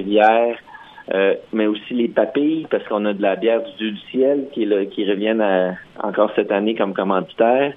Rivière, 1.11 1.35
mais 1.51 1.67
aussi 1.67 1.93
les 1.93 2.07
papilles, 2.07 2.67
parce 2.69 2.83
qu'on 2.85 3.05
a 3.05 3.13
de 3.13 3.21
la 3.21 3.35
bière 3.35 3.61
du 3.63 3.71
Dieu 3.77 3.91
du 3.91 3.99
ciel 4.11 4.45
qui, 4.53 4.63
est 4.63 4.85
qui 4.87 5.09
reviennent 5.09 5.77
encore 6.01 6.31
cette 6.35 6.51
année 6.51 6.75
comme 6.75 6.93
commanditaire. 6.93 7.73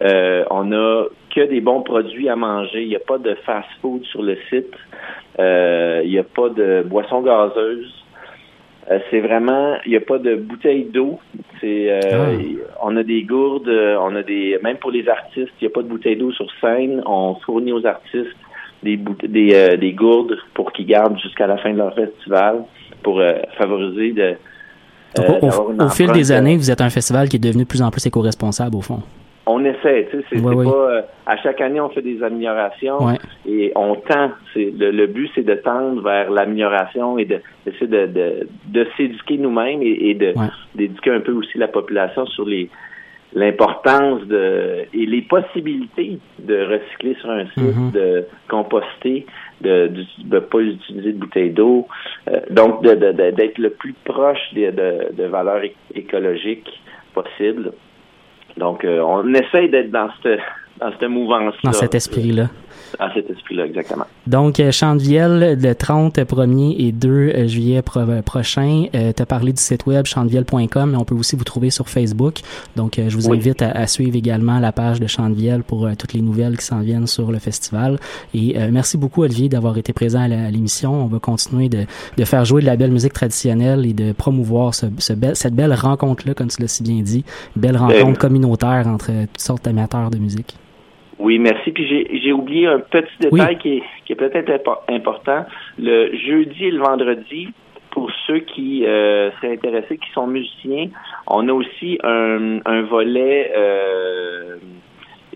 on 0.00 0.72
a 0.72 1.04
que 1.34 1.46
des 1.46 1.60
bons 1.60 1.82
produits 1.82 2.28
à 2.28 2.36
manger. 2.36 2.82
Il 2.82 2.88
n'y 2.88 2.96
a 2.96 3.00
pas 3.00 3.18
de 3.18 3.34
fast-food 3.46 4.04
sur 4.04 4.22
le 4.22 4.36
site. 4.48 4.74
Euh, 5.38 6.02
il 6.04 6.10
n'y 6.10 6.18
a 6.18 6.24
pas 6.24 6.48
de 6.48 6.82
boisson 6.86 7.22
gazeuse. 7.22 7.94
Euh, 8.90 8.98
c'est 9.10 9.20
vraiment, 9.20 9.76
il 9.86 9.90
n'y 9.90 9.96
a 9.96 10.00
pas 10.00 10.18
de 10.18 10.34
bouteille 10.34 10.84
d'eau. 10.84 11.20
C'est, 11.60 11.90
euh, 11.90 12.00
ah. 12.12 12.76
on 12.82 12.96
a 12.96 13.02
des 13.02 13.22
gourdes, 13.22 13.68
on 13.68 14.16
a 14.16 14.22
des, 14.22 14.58
même 14.62 14.78
pour 14.78 14.90
les 14.90 15.08
artistes, 15.08 15.52
il 15.60 15.64
n'y 15.64 15.66
a 15.66 15.70
pas 15.70 15.82
de 15.82 15.88
bouteille 15.88 16.16
d'eau 16.16 16.32
sur 16.32 16.46
scène. 16.60 17.02
On 17.06 17.34
fournit 17.36 17.72
aux 17.72 17.86
artistes 17.86 18.36
des, 18.82 18.98
des, 19.24 19.76
des 19.76 19.92
gourdes 19.92 20.36
pour 20.54 20.72
qu'ils 20.72 20.86
gardent 20.86 21.18
jusqu'à 21.18 21.46
la 21.46 21.58
fin 21.58 21.72
de 21.72 21.78
leur 21.78 21.94
festival 21.94 22.64
pour 23.02 23.20
favoriser 23.58 24.12
de. 24.12 24.34
au, 25.18 25.88
fil 25.88 26.10
des 26.12 26.32
années, 26.32 26.56
vous 26.56 26.70
êtes 26.70 26.80
un 26.80 26.90
festival 26.90 27.28
qui 27.28 27.36
est 27.36 27.40
devenu 27.40 27.64
de 27.64 27.68
plus 27.68 27.82
en 27.82 27.90
plus 27.90 28.04
éco-responsable 28.06 28.76
au 28.76 28.80
fond. 28.80 29.00
on 29.46 29.64
essaie, 29.64 30.08
tu 30.10 30.18
sais, 30.18 30.24
c'est 30.30 30.40
oui. 30.40 30.64
pas 30.64 30.70
euh, 30.70 31.02
à 31.26 31.36
chaque 31.38 31.60
année 31.60 31.80
on 31.80 31.88
fait 31.88 32.02
des 32.02 32.22
améliorations 32.22 32.98
et 33.46 33.72
on 33.74 33.96
tend. 33.96 34.30
Le, 34.54 34.90
le 34.90 35.06
but 35.06 35.30
c'est 35.34 35.42
de 35.42 35.54
tendre 35.54 36.02
vers 36.02 36.30
l'amélioration 36.30 37.18
et 37.18 37.24
de 37.24 37.40
d'essayer 37.64 37.86
de, 37.86 38.06
de, 38.06 38.48
de 38.68 38.86
s'éduquer 38.96 39.38
nous-mêmes 39.38 39.82
et, 39.82 40.10
et 40.10 40.14
d'éduquer 40.74 41.10
un 41.10 41.20
peu 41.20 41.32
aussi 41.32 41.58
la 41.58 41.68
population 41.68 42.26
sur 42.26 42.44
les 42.44 42.68
l'importance 43.34 44.22
de 44.26 44.86
et 44.92 45.06
les 45.06 45.22
possibilités 45.22 46.18
de 46.40 46.56
recycler 46.72 47.14
sur 47.20 47.30
un 47.30 47.44
site, 47.46 47.76
Mhm. 47.76 47.90
de 47.92 48.24
composter, 48.48 49.24
de 49.60 49.90
de 50.24 50.38
pas 50.40 50.58
utiliser 50.60 51.12
de 51.12 51.18
bouteilles 51.18 51.50
d'eau, 51.50 51.86
euh, 52.28 52.40
donc 52.50 52.82
de 52.82 52.94
de- 52.94 53.12
de- 53.12 53.30
d'être 53.30 53.58
le 53.58 53.70
plus 53.70 53.94
proche 54.04 54.52
des- 54.52 54.72
de, 54.72 55.12
de 55.16 55.24
valeurs 55.24 55.62
écologiques 55.94 56.70
possible. 57.14 57.72
Donc 58.56 58.84
euh, 58.84 59.00
on 59.00 59.32
essaye 59.34 59.68
d'être 59.70 59.90
dans 59.90 60.08
cette 60.22 60.40
dans 60.80 60.90
cette 60.98 61.08
mouvance 61.10 61.54
Dans 61.62 61.72
cet 61.72 61.94
esprit-là. 61.94 62.46
Dans 62.98 63.12
cet 63.14 63.30
esprit-là 63.30 63.66
exactement. 63.66 64.04
Donc, 64.26 64.58
euh, 64.60 64.72
Chantevielle, 64.72 65.58
le 65.60 65.74
30 65.74 66.18
1er 66.18 66.76
et 66.78 66.92
2 66.92 67.08
euh, 67.10 67.46
juillet 67.46 67.82
pro- 67.82 68.00
euh, 68.00 68.22
prochain. 68.22 68.84
Euh, 68.94 69.12
tu 69.16 69.22
as 69.22 69.26
parlé 69.26 69.52
du 69.52 69.60
site 69.62 69.86
web 69.86 70.06
chantevielle.com, 70.06 70.90
mais 70.92 70.96
on 70.96 71.04
peut 71.04 71.14
aussi 71.14 71.36
vous 71.36 71.44
trouver 71.44 71.70
sur 71.70 71.88
Facebook. 71.88 72.40
Donc, 72.76 72.98
euh, 72.98 73.08
je 73.08 73.16
vous 73.16 73.28
Oui. 73.28 73.36
invite 73.38 73.62
à, 73.62 73.70
à 73.70 73.86
suivre 73.86 74.16
également 74.16 74.58
la 74.58 74.72
page 74.72 75.00
de 75.00 75.06
Chantevielle 75.06 75.62
pour 75.62 75.86
euh, 75.86 75.92
toutes 75.98 76.12
les 76.14 76.20
nouvelles 76.22 76.56
qui 76.58 76.64
s'en 76.64 76.80
viennent 76.80 77.06
sur 77.06 77.30
le 77.32 77.38
festival. 77.38 77.98
Et 78.34 78.56
merci 78.70 78.96
beaucoup, 78.96 79.22
Olivier, 79.22 79.48
d'avoir 79.48 79.76
été 79.78 79.92
présent 79.92 80.20
à 80.20 80.24
à 80.24 80.50
l'émission. 80.50 80.92
On 81.04 81.06
va 81.06 81.18
continuer 81.18 81.68
de, 81.68 81.84
de 82.16 82.24
faire 82.24 82.44
jouer 82.44 82.60
de 82.62 82.66
la 82.66 82.76
belle 82.76 82.92
musique 82.92 83.12
traditionnelle 83.12 83.84
et 83.86 83.92
de 83.92 84.12
promouvoir 84.12 84.74
ce, 84.74 84.86
ce 84.98 85.12
bel- 85.12 85.36
cette 85.36 85.54
belle 85.54 85.72
rencontre-là, 85.74 86.34
comme 86.34 86.48
tu 86.48 86.60
l'as 86.62 86.68
si 86.68 86.82
bien 86.82 87.00
dit. 87.02 87.24
Belle 87.56 87.76
rencontre 87.76 88.18
communautaire 88.18 88.86
entre 88.86 89.06
toutes 89.26 89.40
sortes 89.40 89.64
d'amateurs 89.64 90.10
de 90.10 90.18
musique. 90.18 90.56
Oui, 91.20 91.38
merci. 91.38 91.70
Puis 91.70 91.86
j'ai 91.86 92.20
j'ai 92.22 92.32
oublié 92.32 92.66
un 92.66 92.80
petit 92.80 93.06
détail 93.20 93.58
qui 93.58 93.76
est, 93.78 93.82
qui 94.04 94.12
est 94.14 94.16
peut-être 94.16 94.50
impo- 94.50 94.80
important. 94.88 95.44
Le 95.78 96.16
jeudi 96.16 96.64
et 96.66 96.70
le 96.70 96.78
vendredi, 96.80 97.48
pour 97.90 98.10
ceux 98.26 98.38
qui 98.40 98.84
euh, 98.86 99.30
seraient 99.36 99.52
intéressés, 99.54 99.98
qui 99.98 100.10
sont 100.12 100.26
musiciens, 100.26 100.86
on 101.26 101.48
a 101.48 101.52
aussi 101.52 101.98
un, 102.02 102.60
un 102.64 102.82
volet 102.82 103.52
euh, 103.56 104.56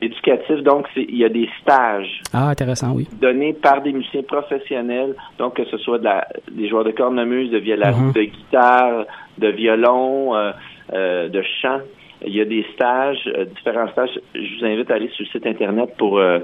éducatif. 0.01 0.63
Donc, 0.63 0.87
il 0.97 1.17
y 1.17 1.25
a 1.25 1.29
des 1.29 1.49
stages 1.61 2.21
Ah, 2.33 2.49
intéressant, 2.51 2.93
oui. 2.95 3.07
donnés 3.21 3.53
par 3.55 3.83
des 3.83 3.93
musiciens 3.93 4.23
professionnels, 4.23 5.15
donc 5.39 5.55
que 5.57 5.65
ce 5.67 5.77
soit 5.79 5.99
de 5.99 6.05
la, 6.05 6.27
des 6.51 6.69
joueurs 6.69 6.85
de 6.85 6.93
cornemuse, 6.93 7.51
de 7.51 7.59
violon, 7.59 7.97
Mhm. 8.07 8.13
de 8.13 8.23
guitare, 8.23 9.05
de 9.39 9.49
violon, 9.49 10.35
euh, 10.35 10.53
euh, 10.93 11.29
de 11.29 11.43
chant. 11.61 11.81
Il 12.27 12.35
y 12.35 12.41
a 12.41 12.45
des 12.45 12.65
stages, 12.75 13.29
euh, 13.37 13.45
différents 13.45 13.89
stages. 13.89 14.19
Je 14.35 14.59
vous 14.59 14.65
invite 14.65 14.91
à 14.91 14.95
aller 14.95 15.09
sur 15.09 15.25
le 15.25 15.31
site 15.31 15.47
internet 15.47 15.91
pour 15.99 16.19
euh, 16.19 16.39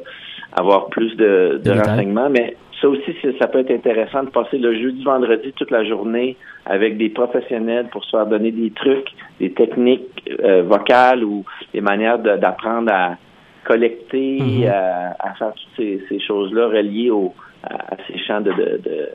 avoir 0.52 0.86
plus 0.88 1.14
de, 1.16 1.60
renseignements. 1.70 2.30
Mais 2.30 2.56
ça 2.80 2.88
aussi, 2.88 3.14
ça 3.38 3.46
peut 3.48 3.58
être 3.60 3.70
intéressant 3.70 4.22
de 4.24 4.30
passer 4.30 4.58
le 4.58 4.74
jeudi, 4.74 5.02
vendredi 5.04 5.52
toute 5.54 5.70
la 5.70 5.84
journée 5.84 6.36
avec 6.66 6.96
des 6.98 7.08
professionnels 7.10 7.86
pour 7.92 8.04
se 8.04 8.10
faire 8.10 8.26
donner 8.26 8.50
des 8.52 8.70
trucs, 8.70 9.08
des 9.38 9.52
techniques 9.52 10.22
euh, 10.42 10.62
vocales 10.62 11.24
ou 11.24 11.44
des 11.74 11.80
manières 11.80 12.18
de- 12.18 12.36
d'apprendre 12.36 12.90
à 12.92 13.16
collecter, 13.64 14.38
Mhm. 14.40 14.66
à, 14.68 15.14
à 15.18 15.34
faire 15.34 15.52
toutes 15.52 15.76
ces, 15.76 16.02
ces 16.08 16.20
choses-là 16.20 16.66
reliées 16.68 17.10
au, 17.10 17.34
à, 17.62 17.94
à 17.94 17.96
ces 18.06 18.18
champs 18.18 18.40
de, 18.40 18.50
de, 18.52 18.80
de- 18.82 19.08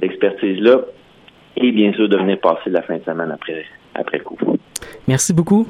d'expertise-là. 0.00 0.80
Et 1.56 1.72
bien 1.72 1.92
sûr, 1.94 2.08
de 2.08 2.16
venir 2.16 2.38
passer 2.40 2.70
la 2.70 2.82
fin 2.82 2.98
de 2.98 3.02
semaine 3.02 3.30
après, 3.32 3.64
après 3.94 4.20
coup. 4.20 4.38
Merci 5.08 5.32
beaucoup. 5.34 5.66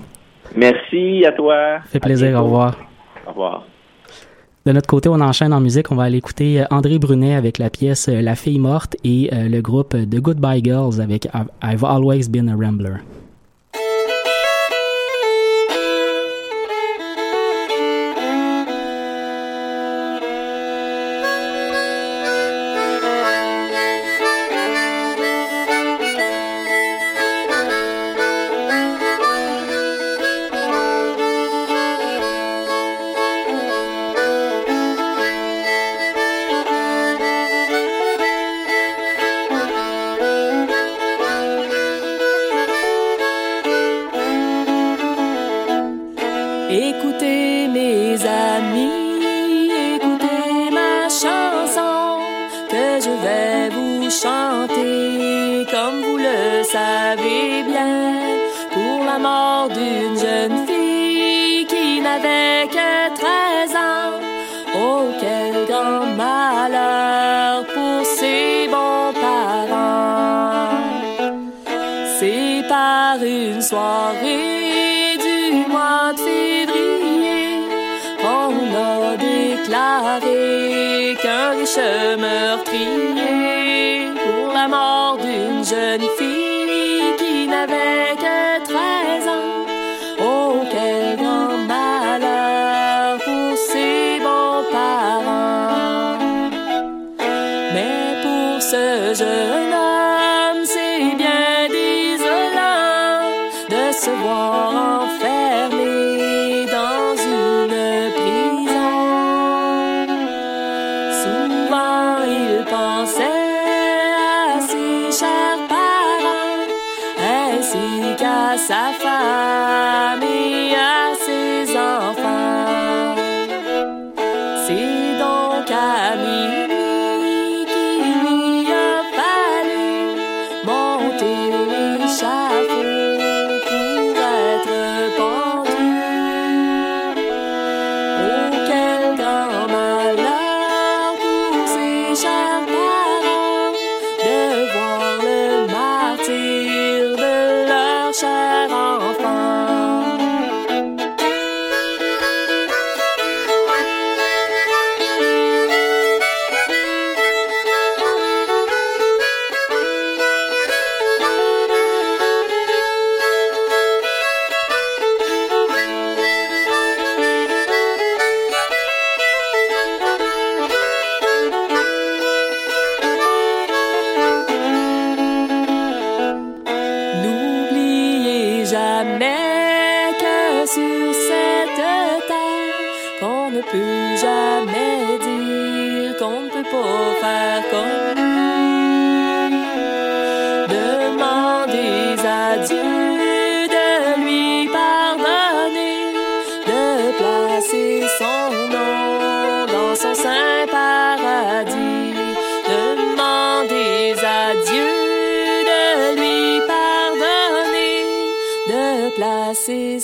Merci 0.57 1.25
à 1.25 1.33
toi. 1.33 1.81
fait 1.87 2.01
plaisir. 2.01 2.39
Au 2.41 2.45
revoir. 2.45 2.77
Au 3.27 3.31
revoir. 3.31 3.65
De 4.67 4.73
notre 4.73 4.87
côté, 4.87 5.09
on 5.09 5.21
enchaîne 5.21 5.55
en 5.55 5.61
musique. 5.61 5.91
On 5.91 5.95
va 5.95 6.05
aller 6.05 6.19
écouter 6.19 6.61
euh, 6.61 6.65
André 6.71 6.99
Brunet 6.99 7.35
avec 7.35 7.57
la 7.57 7.71
pièce 7.71 8.09
euh, 8.09 8.21
La 8.21 8.35
fille 8.35 8.59
morte 8.59 8.97
et 9.03 9.31
euh, 9.33 9.49
le 9.49 9.63
groupe 9.63 9.97
The 9.97 10.21
Goodbye 10.21 10.63
Girls 10.63 11.01
avec 11.01 11.27
I've 11.63 11.85
Always 11.85 12.29
Been 12.29 12.51
a 12.51 12.55
Rambler. 12.55 12.97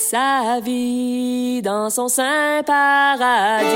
sa 0.09 0.59
vie 0.61 1.61
dans 1.63 1.89
son 1.89 2.07
saint 2.07 2.61
paradis. 2.63 3.75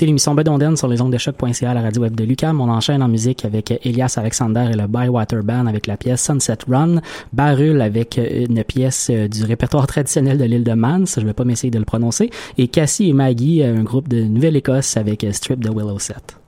écoutez 0.00 0.06
l'émission 0.06 0.34
Bedonden 0.34 0.78
sur 0.78 0.88
les 0.88 1.02
ondes 1.02 1.12
de 1.12 1.18
choc.ca 1.18 1.70
à 1.70 1.74
la 1.74 1.82
radio 1.82 2.00
web 2.00 2.14
de 2.14 2.24
Lucam. 2.24 2.58
On 2.62 2.70
enchaîne 2.70 3.02
en 3.02 3.08
musique 3.08 3.44
avec 3.44 3.70
euh, 3.70 3.76
Elias 3.84 4.14
Alexander 4.16 4.66
et 4.72 4.74
le 4.74 4.86
Bywater 4.86 5.42
Band 5.42 5.66
avec 5.66 5.86
la 5.86 5.98
pièce 5.98 6.24
Sunset 6.24 6.56
Run, 6.66 7.02
Barul 7.34 7.82
avec 7.82 8.16
euh, 8.16 8.46
une 8.48 8.64
pièce 8.64 9.08
euh, 9.10 9.28
du 9.28 9.44
répertoire 9.44 9.86
traditionnel 9.86 10.38
de 10.38 10.44
l'île 10.44 10.64
de 10.64 10.72
Man, 10.72 11.04
ça 11.04 11.20
je 11.20 11.26
vais 11.26 11.34
pas 11.34 11.44
m'essayer 11.44 11.70
de 11.70 11.78
le 11.78 11.84
prononcer, 11.84 12.30
et 12.56 12.68
Cassie 12.68 13.10
et 13.10 13.12
Maggie, 13.12 13.62
un 13.62 13.82
groupe 13.82 14.08
de 14.08 14.22
Nouvelle-Écosse 14.22 14.96
avec 14.96 15.26
Strip 15.32 15.62
de 15.62 15.68
Willow 15.68 15.98
Set. 15.98 16.39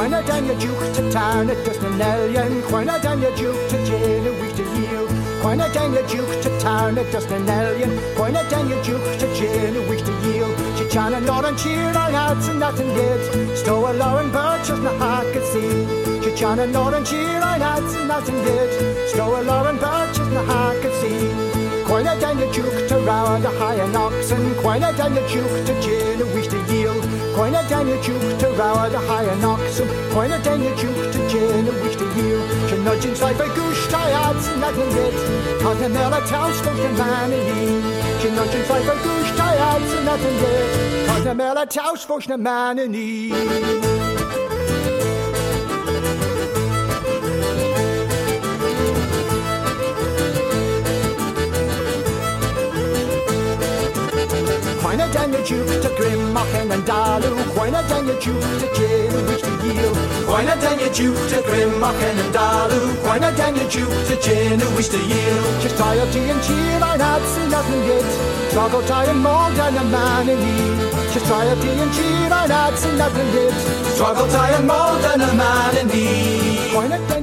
Chwyna 0.00 0.22
dan 0.26 0.46
y 0.48 0.54
diwch 0.56 0.84
ta 0.96 1.02
tan 1.12 1.50
y 1.52 1.54
dysnanelion 1.60 2.54
Chwyna 2.70 2.94
dan 3.04 3.20
y 3.20 3.30
diwch 3.36 3.66
to 3.68 3.80
jen 3.84 4.24
y 4.24 4.32
wyt 4.40 4.54
to 4.56 4.64
hiw 4.72 5.02
Chwyna 5.42 5.66
dan 5.74 5.92
y 5.92 6.04
Duke 6.08 6.38
to 6.40 6.52
tan 6.62 6.96
y 6.96 7.04
dysnanelion 7.12 7.92
Chwyna 8.16 8.46
dan 8.48 8.72
y 8.72 8.78
diwch 8.86 9.10
ta 9.20 9.28
jen 9.36 9.76
y 9.76 9.84
wyt 9.90 10.08
y 10.08 10.16
hiw 10.22 10.48
Si 10.78 10.88
chan 10.88 11.18
yn 11.18 11.28
lor 11.28 11.44
and 11.44 11.60
cheer 11.60 11.92
all 11.92 12.16
hats 12.16 12.48
yn 12.48 12.58
nothing 12.64 12.96
yn 12.96 13.54
Stow 13.60 13.76
a 13.90 13.92
lor 13.92 14.24
and 14.24 14.32
birches 14.32 14.80
no 14.80 14.96
heart 15.04 15.28
could 15.34 15.44
see. 15.52 15.84
She 16.24 16.32
chan 16.32 16.64
yn 16.64 16.72
lor 16.72 16.96
and 16.96 17.04
cheer 17.04 17.36
all 17.44 17.68
hats 17.68 18.00
yn 18.00 18.08
nothing 18.08 18.40
yn 18.56 19.08
Stow 19.12 19.36
a 19.36 19.44
lor 19.44 19.68
and 19.68 19.84
birches 19.84 20.32
no 20.32 20.48
heart 20.48 20.80
could 20.80 20.96
see. 21.04 21.49
Quite 21.90 22.06
a 22.06 22.20
down 22.20 22.38
your 22.38 22.52
juke 22.52 22.86
to 22.86 22.98
round 22.98 23.44
a 23.44 23.50
high 23.50 23.74
an 23.74 23.96
oxen, 23.96 24.54
quite 24.62 24.80
a 24.80 24.96
down 24.96 25.12
your 25.12 25.26
juke 25.26 25.66
to 25.66 25.74
gin 25.82 26.22
a 26.22 26.26
wish 26.26 26.46
to 26.46 26.58
yield, 26.72 27.02
quite 27.34 27.52
a 27.52 27.68
down 27.68 27.88
your 27.88 28.00
juke 28.00 28.38
to 28.38 28.46
round 28.50 28.94
a 28.94 28.98
high 29.10 29.24
an 29.24 29.44
oxen, 29.44 29.88
quite 30.12 30.30
a 30.30 30.40
down 30.40 30.62
your 30.62 30.76
juke 30.76 31.12
to 31.12 31.28
gin 31.28 31.66
a 31.66 31.72
wish 31.82 31.96
to 31.96 32.06
yield. 32.14 32.70
She 32.70 32.78
nudging 32.78 33.18
like 33.18 33.40
a 33.40 33.48
goose, 33.56 33.88
tie 33.88 34.08
ads 34.08 34.46
and 34.46 34.60
nothing 34.60 34.88
red, 34.94 35.60
can't 35.60 35.82
a 35.82 35.88
mell 35.88 36.14
a 36.14 36.20
town 36.28 36.54
skunk 36.54 36.78
and 36.78 36.96
vanity. 36.96 38.22
She 38.22 38.30
nudging 38.30 38.68
like 38.68 38.86
a 38.86 39.02
goose, 39.02 39.36
tie 39.36 39.56
ads 39.56 40.04
nothing 40.04 40.36
red, 40.44 41.06
can't 41.08 41.26
a 41.26 41.34
mell 41.34 41.58
a 41.58 41.66
town 41.66 41.96
skunk 41.96 42.28
and 42.28 42.44
vanity. 42.44 43.89
dengechu 55.30 55.58
te 55.82 55.88
grimmachen 55.96 56.70
and 56.72 56.84
dalu 56.84 57.30
Hoina 57.56 57.82
dengechu 57.90 58.32
to 58.60 58.66
jeru 58.76 59.20
which 59.28 59.42
to 59.42 59.52
yield 59.64 59.96
Hoina 60.30 60.54
dengechu 60.62 61.08
te 61.30 61.38
grimmachen 61.48 62.18
and 62.22 62.34
dalu 62.34 62.80
Hoina 63.06 63.30
dengechu 63.38 63.84
to 64.08 64.16
jeru 64.26 64.66
which 64.76 64.88
to 64.88 64.98
yield 64.98 65.62
Just 65.62 65.76
tired 65.76 66.12
tea 66.12 66.30
and 66.30 66.42
cheer 66.42 66.80
I 66.82 66.96
had 66.98 67.22
seen 67.32 67.50
nothing 67.50 67.82
yet. 67.90 68.04
Trago 68.52 68.80
tire 68.86 69.14
more 69.14 69.50
than 69.58 69.76
a 69.76 69.84
man 69.84 70.28
in 70.28 70.38
need. 70.40 70.78
Just 71.12 71.26
tired 71.26 71.60
tea 71.62 71.78
and 71.84 71.92
cheer 71.96 72.32
I 72.32 72.46
had 72.48 72.78
seen 72.78 72.98
nothing 72.98 73.30
yet. 73.34 73.54
Trago 73.98 74.24
tire 74.32 74.62
more 74.62 74.96
than 75.04 75.20
a 75.20 75.32
man 75.34 75.76
in 75.80 75.88
need. 75.88 76.58
Hoina 76.74 76.98
dengechu 77.08 77.19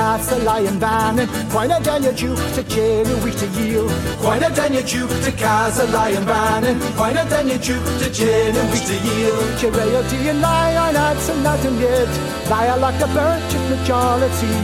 castle 0.00 0.42
lion 0.48 0.78
bannon. 0.78 1.28
quine 1.52 1.72
a 1.76 1.78
danya 1.86 2.12
Jew 2.20 2.34
to 2.56 2.62
jail 2.74 3.08
we 3.22 3.30
to 3.40 3.46
yield. 3.56 3.92
Quine 4.22 4.44
a 4.48 4.50
danya 4.58 4.82
Jew 4.90 5.06
to 5.24 5.32
castle 5.32 5.90
lion 5.96 6.24
bannon. 6.24 6.76
Quine 6.96 7.18
a 7.22 7.24
danya 7.32 7.58
Jew 7.66 7.80
to 8.00 8.08
jail 8.18 8.54
we 8.72 8.78
to 8.88 8.96
yield. 9.06 9.48
Chireo 9.60 10.00
to 10.10 10.16
lie 10.44 10.72
lion 10.76 10.96
ads 10.96 11.28
and 11.28 11.42
nothing 11.42 11.76
yet. 11.86 12.10
Lie 12.48 12.74
like 12.84 12.98
the 13.02 13.08
birch 13.18 13.52
of 13.58 13.64
majority. 13.74 14.54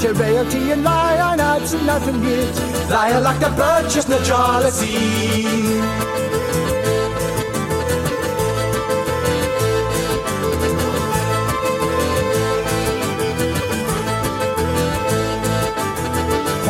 Chireo 0.00 0.42
to 0.52 0.58
lie 0.88 1.16
lion 1.20 1.40
ads 1.40 1.74
and 1.74 1.86
nothing 1.86 2.18
yet. 2.24 2.54
Lie 2.90 3.18
like 3.18 3.40
the 3.46 3.52
birch 3.60 3.94
of 4.00 4.08
majority. 4.08 6.35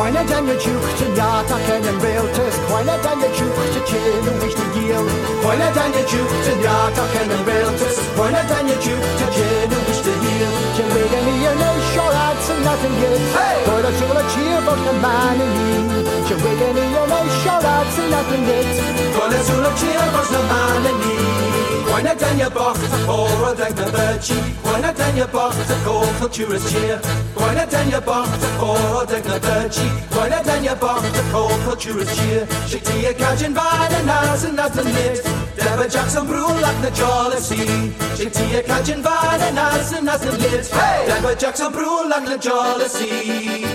Quite 0.07 0.23
a 0.23 0.25
den 0.25 0.47
a 0.47 0.55
juke 0.55 0.91
to 0.99 1.05
yard 1.19 1.51
and 1.51 1.83
and 1.83 1.99
realtors. 1.99 2.55
Quite 2.71 2.87
a 2.87 2.95
den 3.03 3.19
your 3.19 3.33
juke 3.35 3.63
to 3.75 3.81
chill 3.91 4.23
and 4.23 4.39
wish 4.39 4.55
to 4.55 4.65
yield. 4.79 5.11
Quite 5.43 5.59
a 5.59 5.67
den 5.75 5.91
a 5.99 6.01
juke 6.07 6.35
to 6.47 6.53
yard 6.63 6.95
and 6.95 7.31
and 7.35 7.43
realtors. 7.43 7.97
Quite 8.15 8.39
a 8.39 8.43
den 8.47 8.67
your 8.71 8.79
juke 8.79 9.03
to 9.03 9.25
chill 9.35 9.67
and 9.67 9.83
wish 9.83 9.99
to 10.07 10.13
yield. 10.23 10.55
Can 10.79 10.87
we 10.95 11.01
get 11.11 11.27
any 11.27 11.43
a 11.43 11.53
no 11.59 11.71
sure 11.91 12.13
I'd 12.23 12.39
say 12.39 12.55
nothing 12.63 12.95
yet. 13.03 13.19
Hey! 13.35 13.57
But 13.67 13.83
I 13.83 13.91
feel 13.99 14.15
a 14.15 14.23
cheer 14.31 14.59
for 14.63 14.79
the 14.79 14.93
man 15.03 15.41
in 15.43 15.51
me. 15.59 15.75
Can 16.23 16.37
we 16.39 16.51
get 16.55 16.71
any 16.71 16.87
a 16.87 17.03
no 17.11 17.21
sure 17.43 17.63
I'd 17.67 17.87
say 17.91 18.07
nothing 18.07 18.43
yet. 18.47 18.67
But 19.11 19.35
I 19.35 19.39
feel 19.43 19.59
a 19.59 19.71
cheer 19.75 20.07
for 20.15 20.25
the 20.31 20.41
man 20.47 20.85
in 20.87 20.97
me. 21.03 21.56
Why 21.91 22.01
not 22.01 22.19
down 22.19 22.37
your 22.37 22.49
box 22.49 22.79
or 23.07 23.51
a 23.51 23.55
dank 23.55 23.75
the 23.75 23.91
bird 23.91 24.21
cheek? 24.21 24.43
Why 24.63 24.79
not 24.81 24.95
down 24.95 25.15
your 25.15 25.27
box 25.27 25.57
or 25.87 26.05
culture's 26.19 26.71
cheer? 26.71 26.97
Why 27.35 27.53
not 27.55 27.69
down 27.69 27.89
your 27.89 28.01
box 28.01 28.29
or 28.61 29.03
a 29.03 29.05
dank 29.05 29.25
the 29.25 29.39
bird 29.39 29.71
cheek? 29.71 29.91
Why 30.15 30.29
not 30.29 30.45
down 30.45 30.63
your 30.63 30.75
box 30.75 31.05
or 31.33 31.49
culture's 31.65 32.09
cheer? 32.17 32.47
Shake 32.67 32.83
to 32.83 32.99
your 33.01 33.13
couch 33.13 33.41
and 33.43 33.55
buy 33.55 33.87
the 33.89 34.03
nas 34.05 34.43
and 34.43 34.55
not 34.55 34.73
the 34.73 34.83
nit. 34.83 35.23
Deborah 35.55 35.89
Jackson 35.89 36.27
brew 36.27 36.47
like 36.61 36.81
the 36.81 36.91
jolly 36.91 37.37
sea. 37.37 37.93
Shake 38.15 38.33
to 38.33 38.45
your 38.47 38.63
couch 38.63 38.89
and 38.89 39.03
buy 39.03 39.37
the 39.39 39.51
nas 39.51 39.91
and 39.93 40.05
not 40.05 40.19
the 40.21 40.37
nit. 40.37 40.67
Hey! 40.67 41.05
Deborah 41.07 41.35
Jackson 41.35 41.71
brew 41.71 42.09
like 42.09 42.25
the 42.25 42.37
jolly 42.37 42.87
sea. 42.87 43.66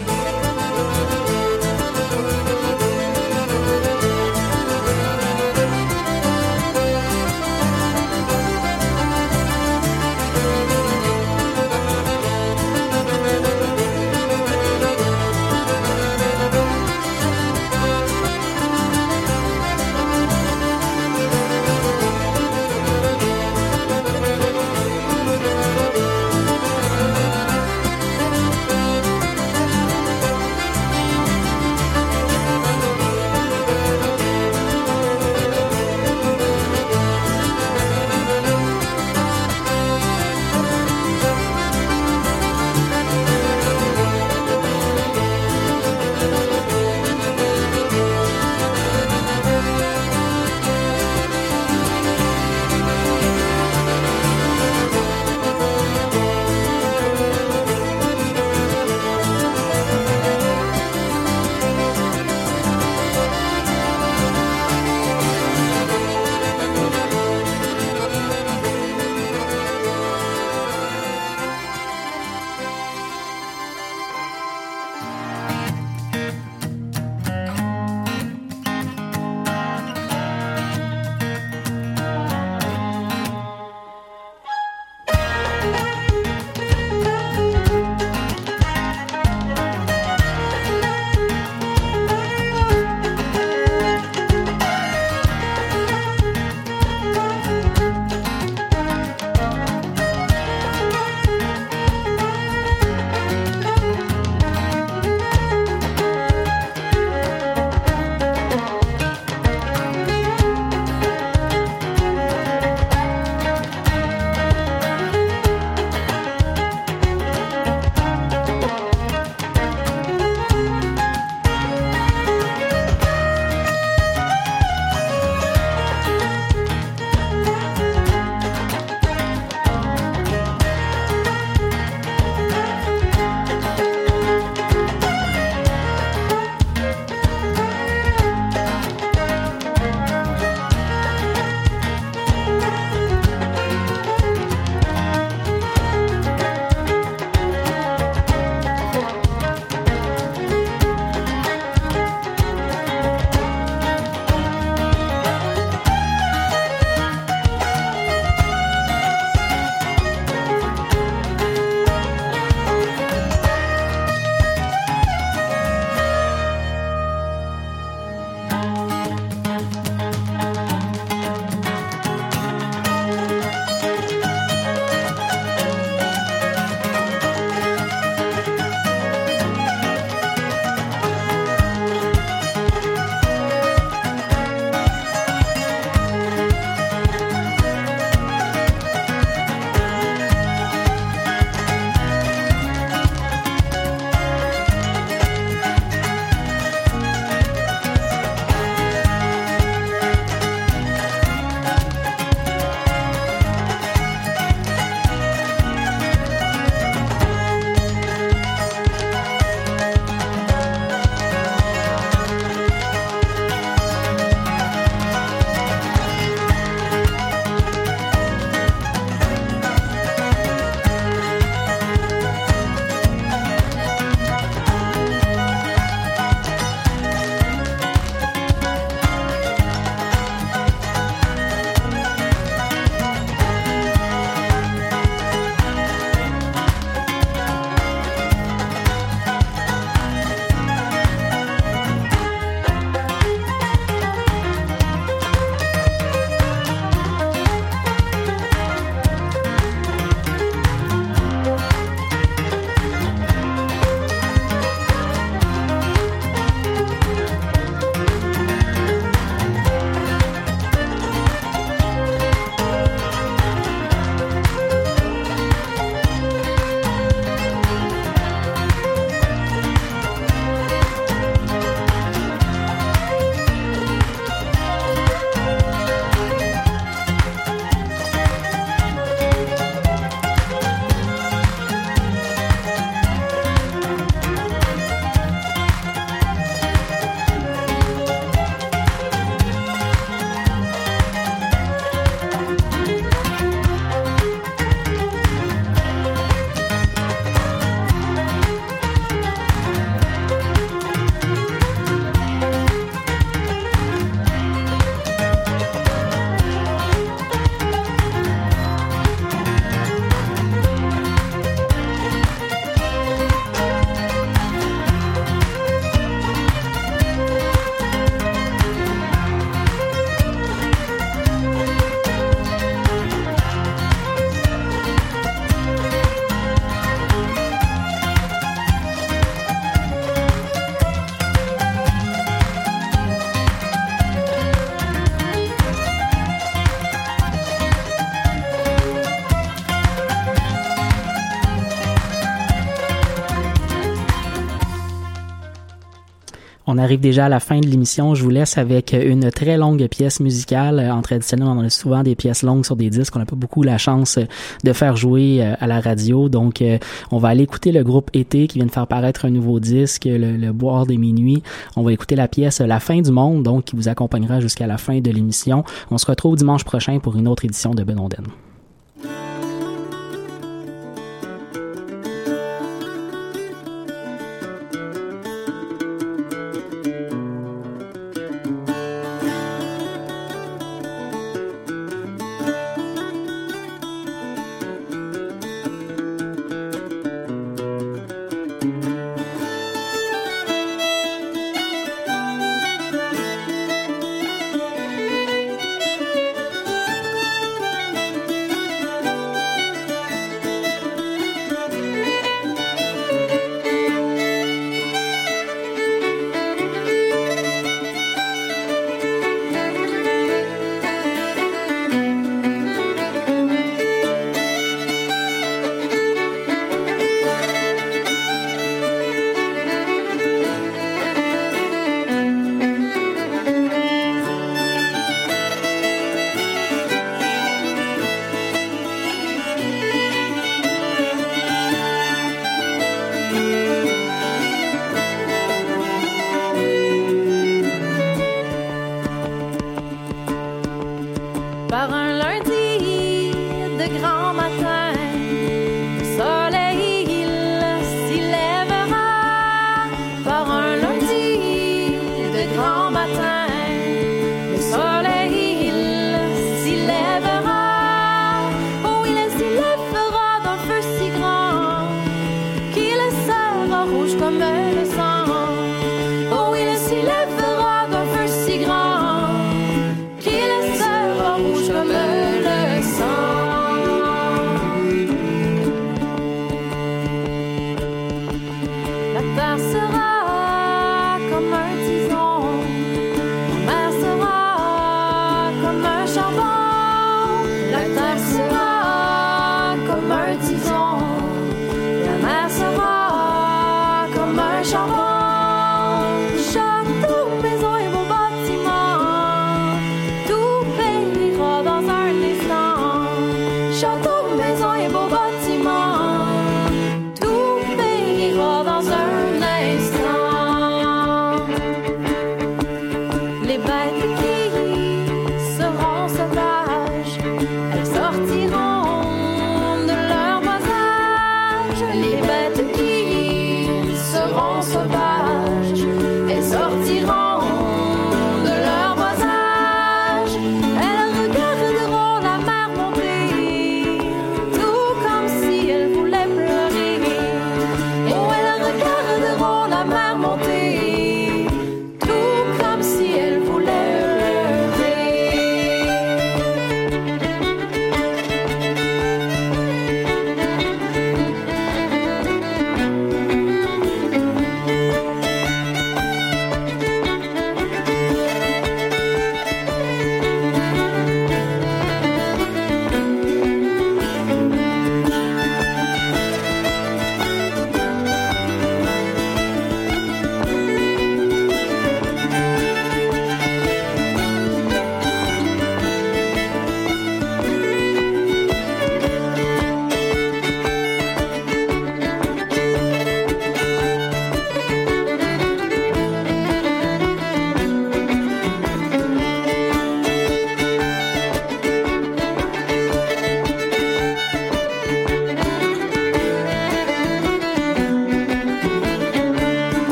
Arrive 346.82 347.00
déjà 347.00 347.26
à 347.26 347.28
la 347.28 347.40
fin 347.40 347.60
de 347.60 347.66
l'émission. 347.66 348.14
Je 348.14 348.22
vous 348.22 348.30
laisse 348.30 348.58
avec 348.58 348.92
une 348.92 349.30
très 349.30 349.56
longue 349.56 349.86
pièce 349.88 350.20
musicale. 350.20 350.80
En 350.90 351.02
traditionnel, 351.02 351.48
on 351.48 351.60
a 351.60 351.70
souvent 351.70 352.02
des 352.02 352.14
pièces 352.14 352.42
longues 352.42 352.64
sur 352.64 352.76
des 352.76 352.90
disques. 352.90 353.14
On 353.16 353.18
n'a 353.18 353.26
pas 353.26 353.36
beaucoup 353.36 353.62
la 353.62 353.78
chance 353.78 354.18
de 354.64 354.72
faire 354.72 354.96
jouer 354.96 355.42
à 355.42 355.66
la 355.66 355.80
radio. 355.80 356.28
Donc, 356.28 356.62
on 357.10 357.18
va 357.18 357.28
aller 357.28 357.44
écouter 357.44 357.72
le 357.72 357.82
groupe 357.84 358.10
Été 358.14 358.46
qui 358.46 358.58
vient 358.58 358.66
de 358.66 358.70
faire 358.70 358.86
paraître 358.86 359.24
un 359.24 359.30
nouveau 359.30 359.60
disque, 359.60 360.04
le, 360.06 360.52
Boire 360.52 360.86
des 360.86 360.98
Minuits. 360.98 361.42
On 361.76 361.82
va 361.82 361.92
écouter 361.92 362.16
la 362.16 362.28
pièce 362.28 362.60
La 362.60 362.80
fin 362.80 363.00
du 363.00 363.10
monde, 363.10 363.42
donc, 363.42 363.64
qui 363.64 363.76
vous 363.76 363.88
accompagnera 363.88 364.40
jusqu'à 364.40 364.66
la 364.66 364.78
fin 364.78 365.00
de 365.00 365.10
l'émission. 365.10 365.64
On 365.90 365.98
se 365.98 366.06
retrouve 366.06 366.36
dimanche 366.36 366.64
prochain 366.64 366.98
pour 366.98 367.16
une 367.16 367.28
autre 367.28 367.44
édition 367.44 367.70
de 367.70 367.84
Benonden. 367.84 368.24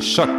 Choc 0.00 0.31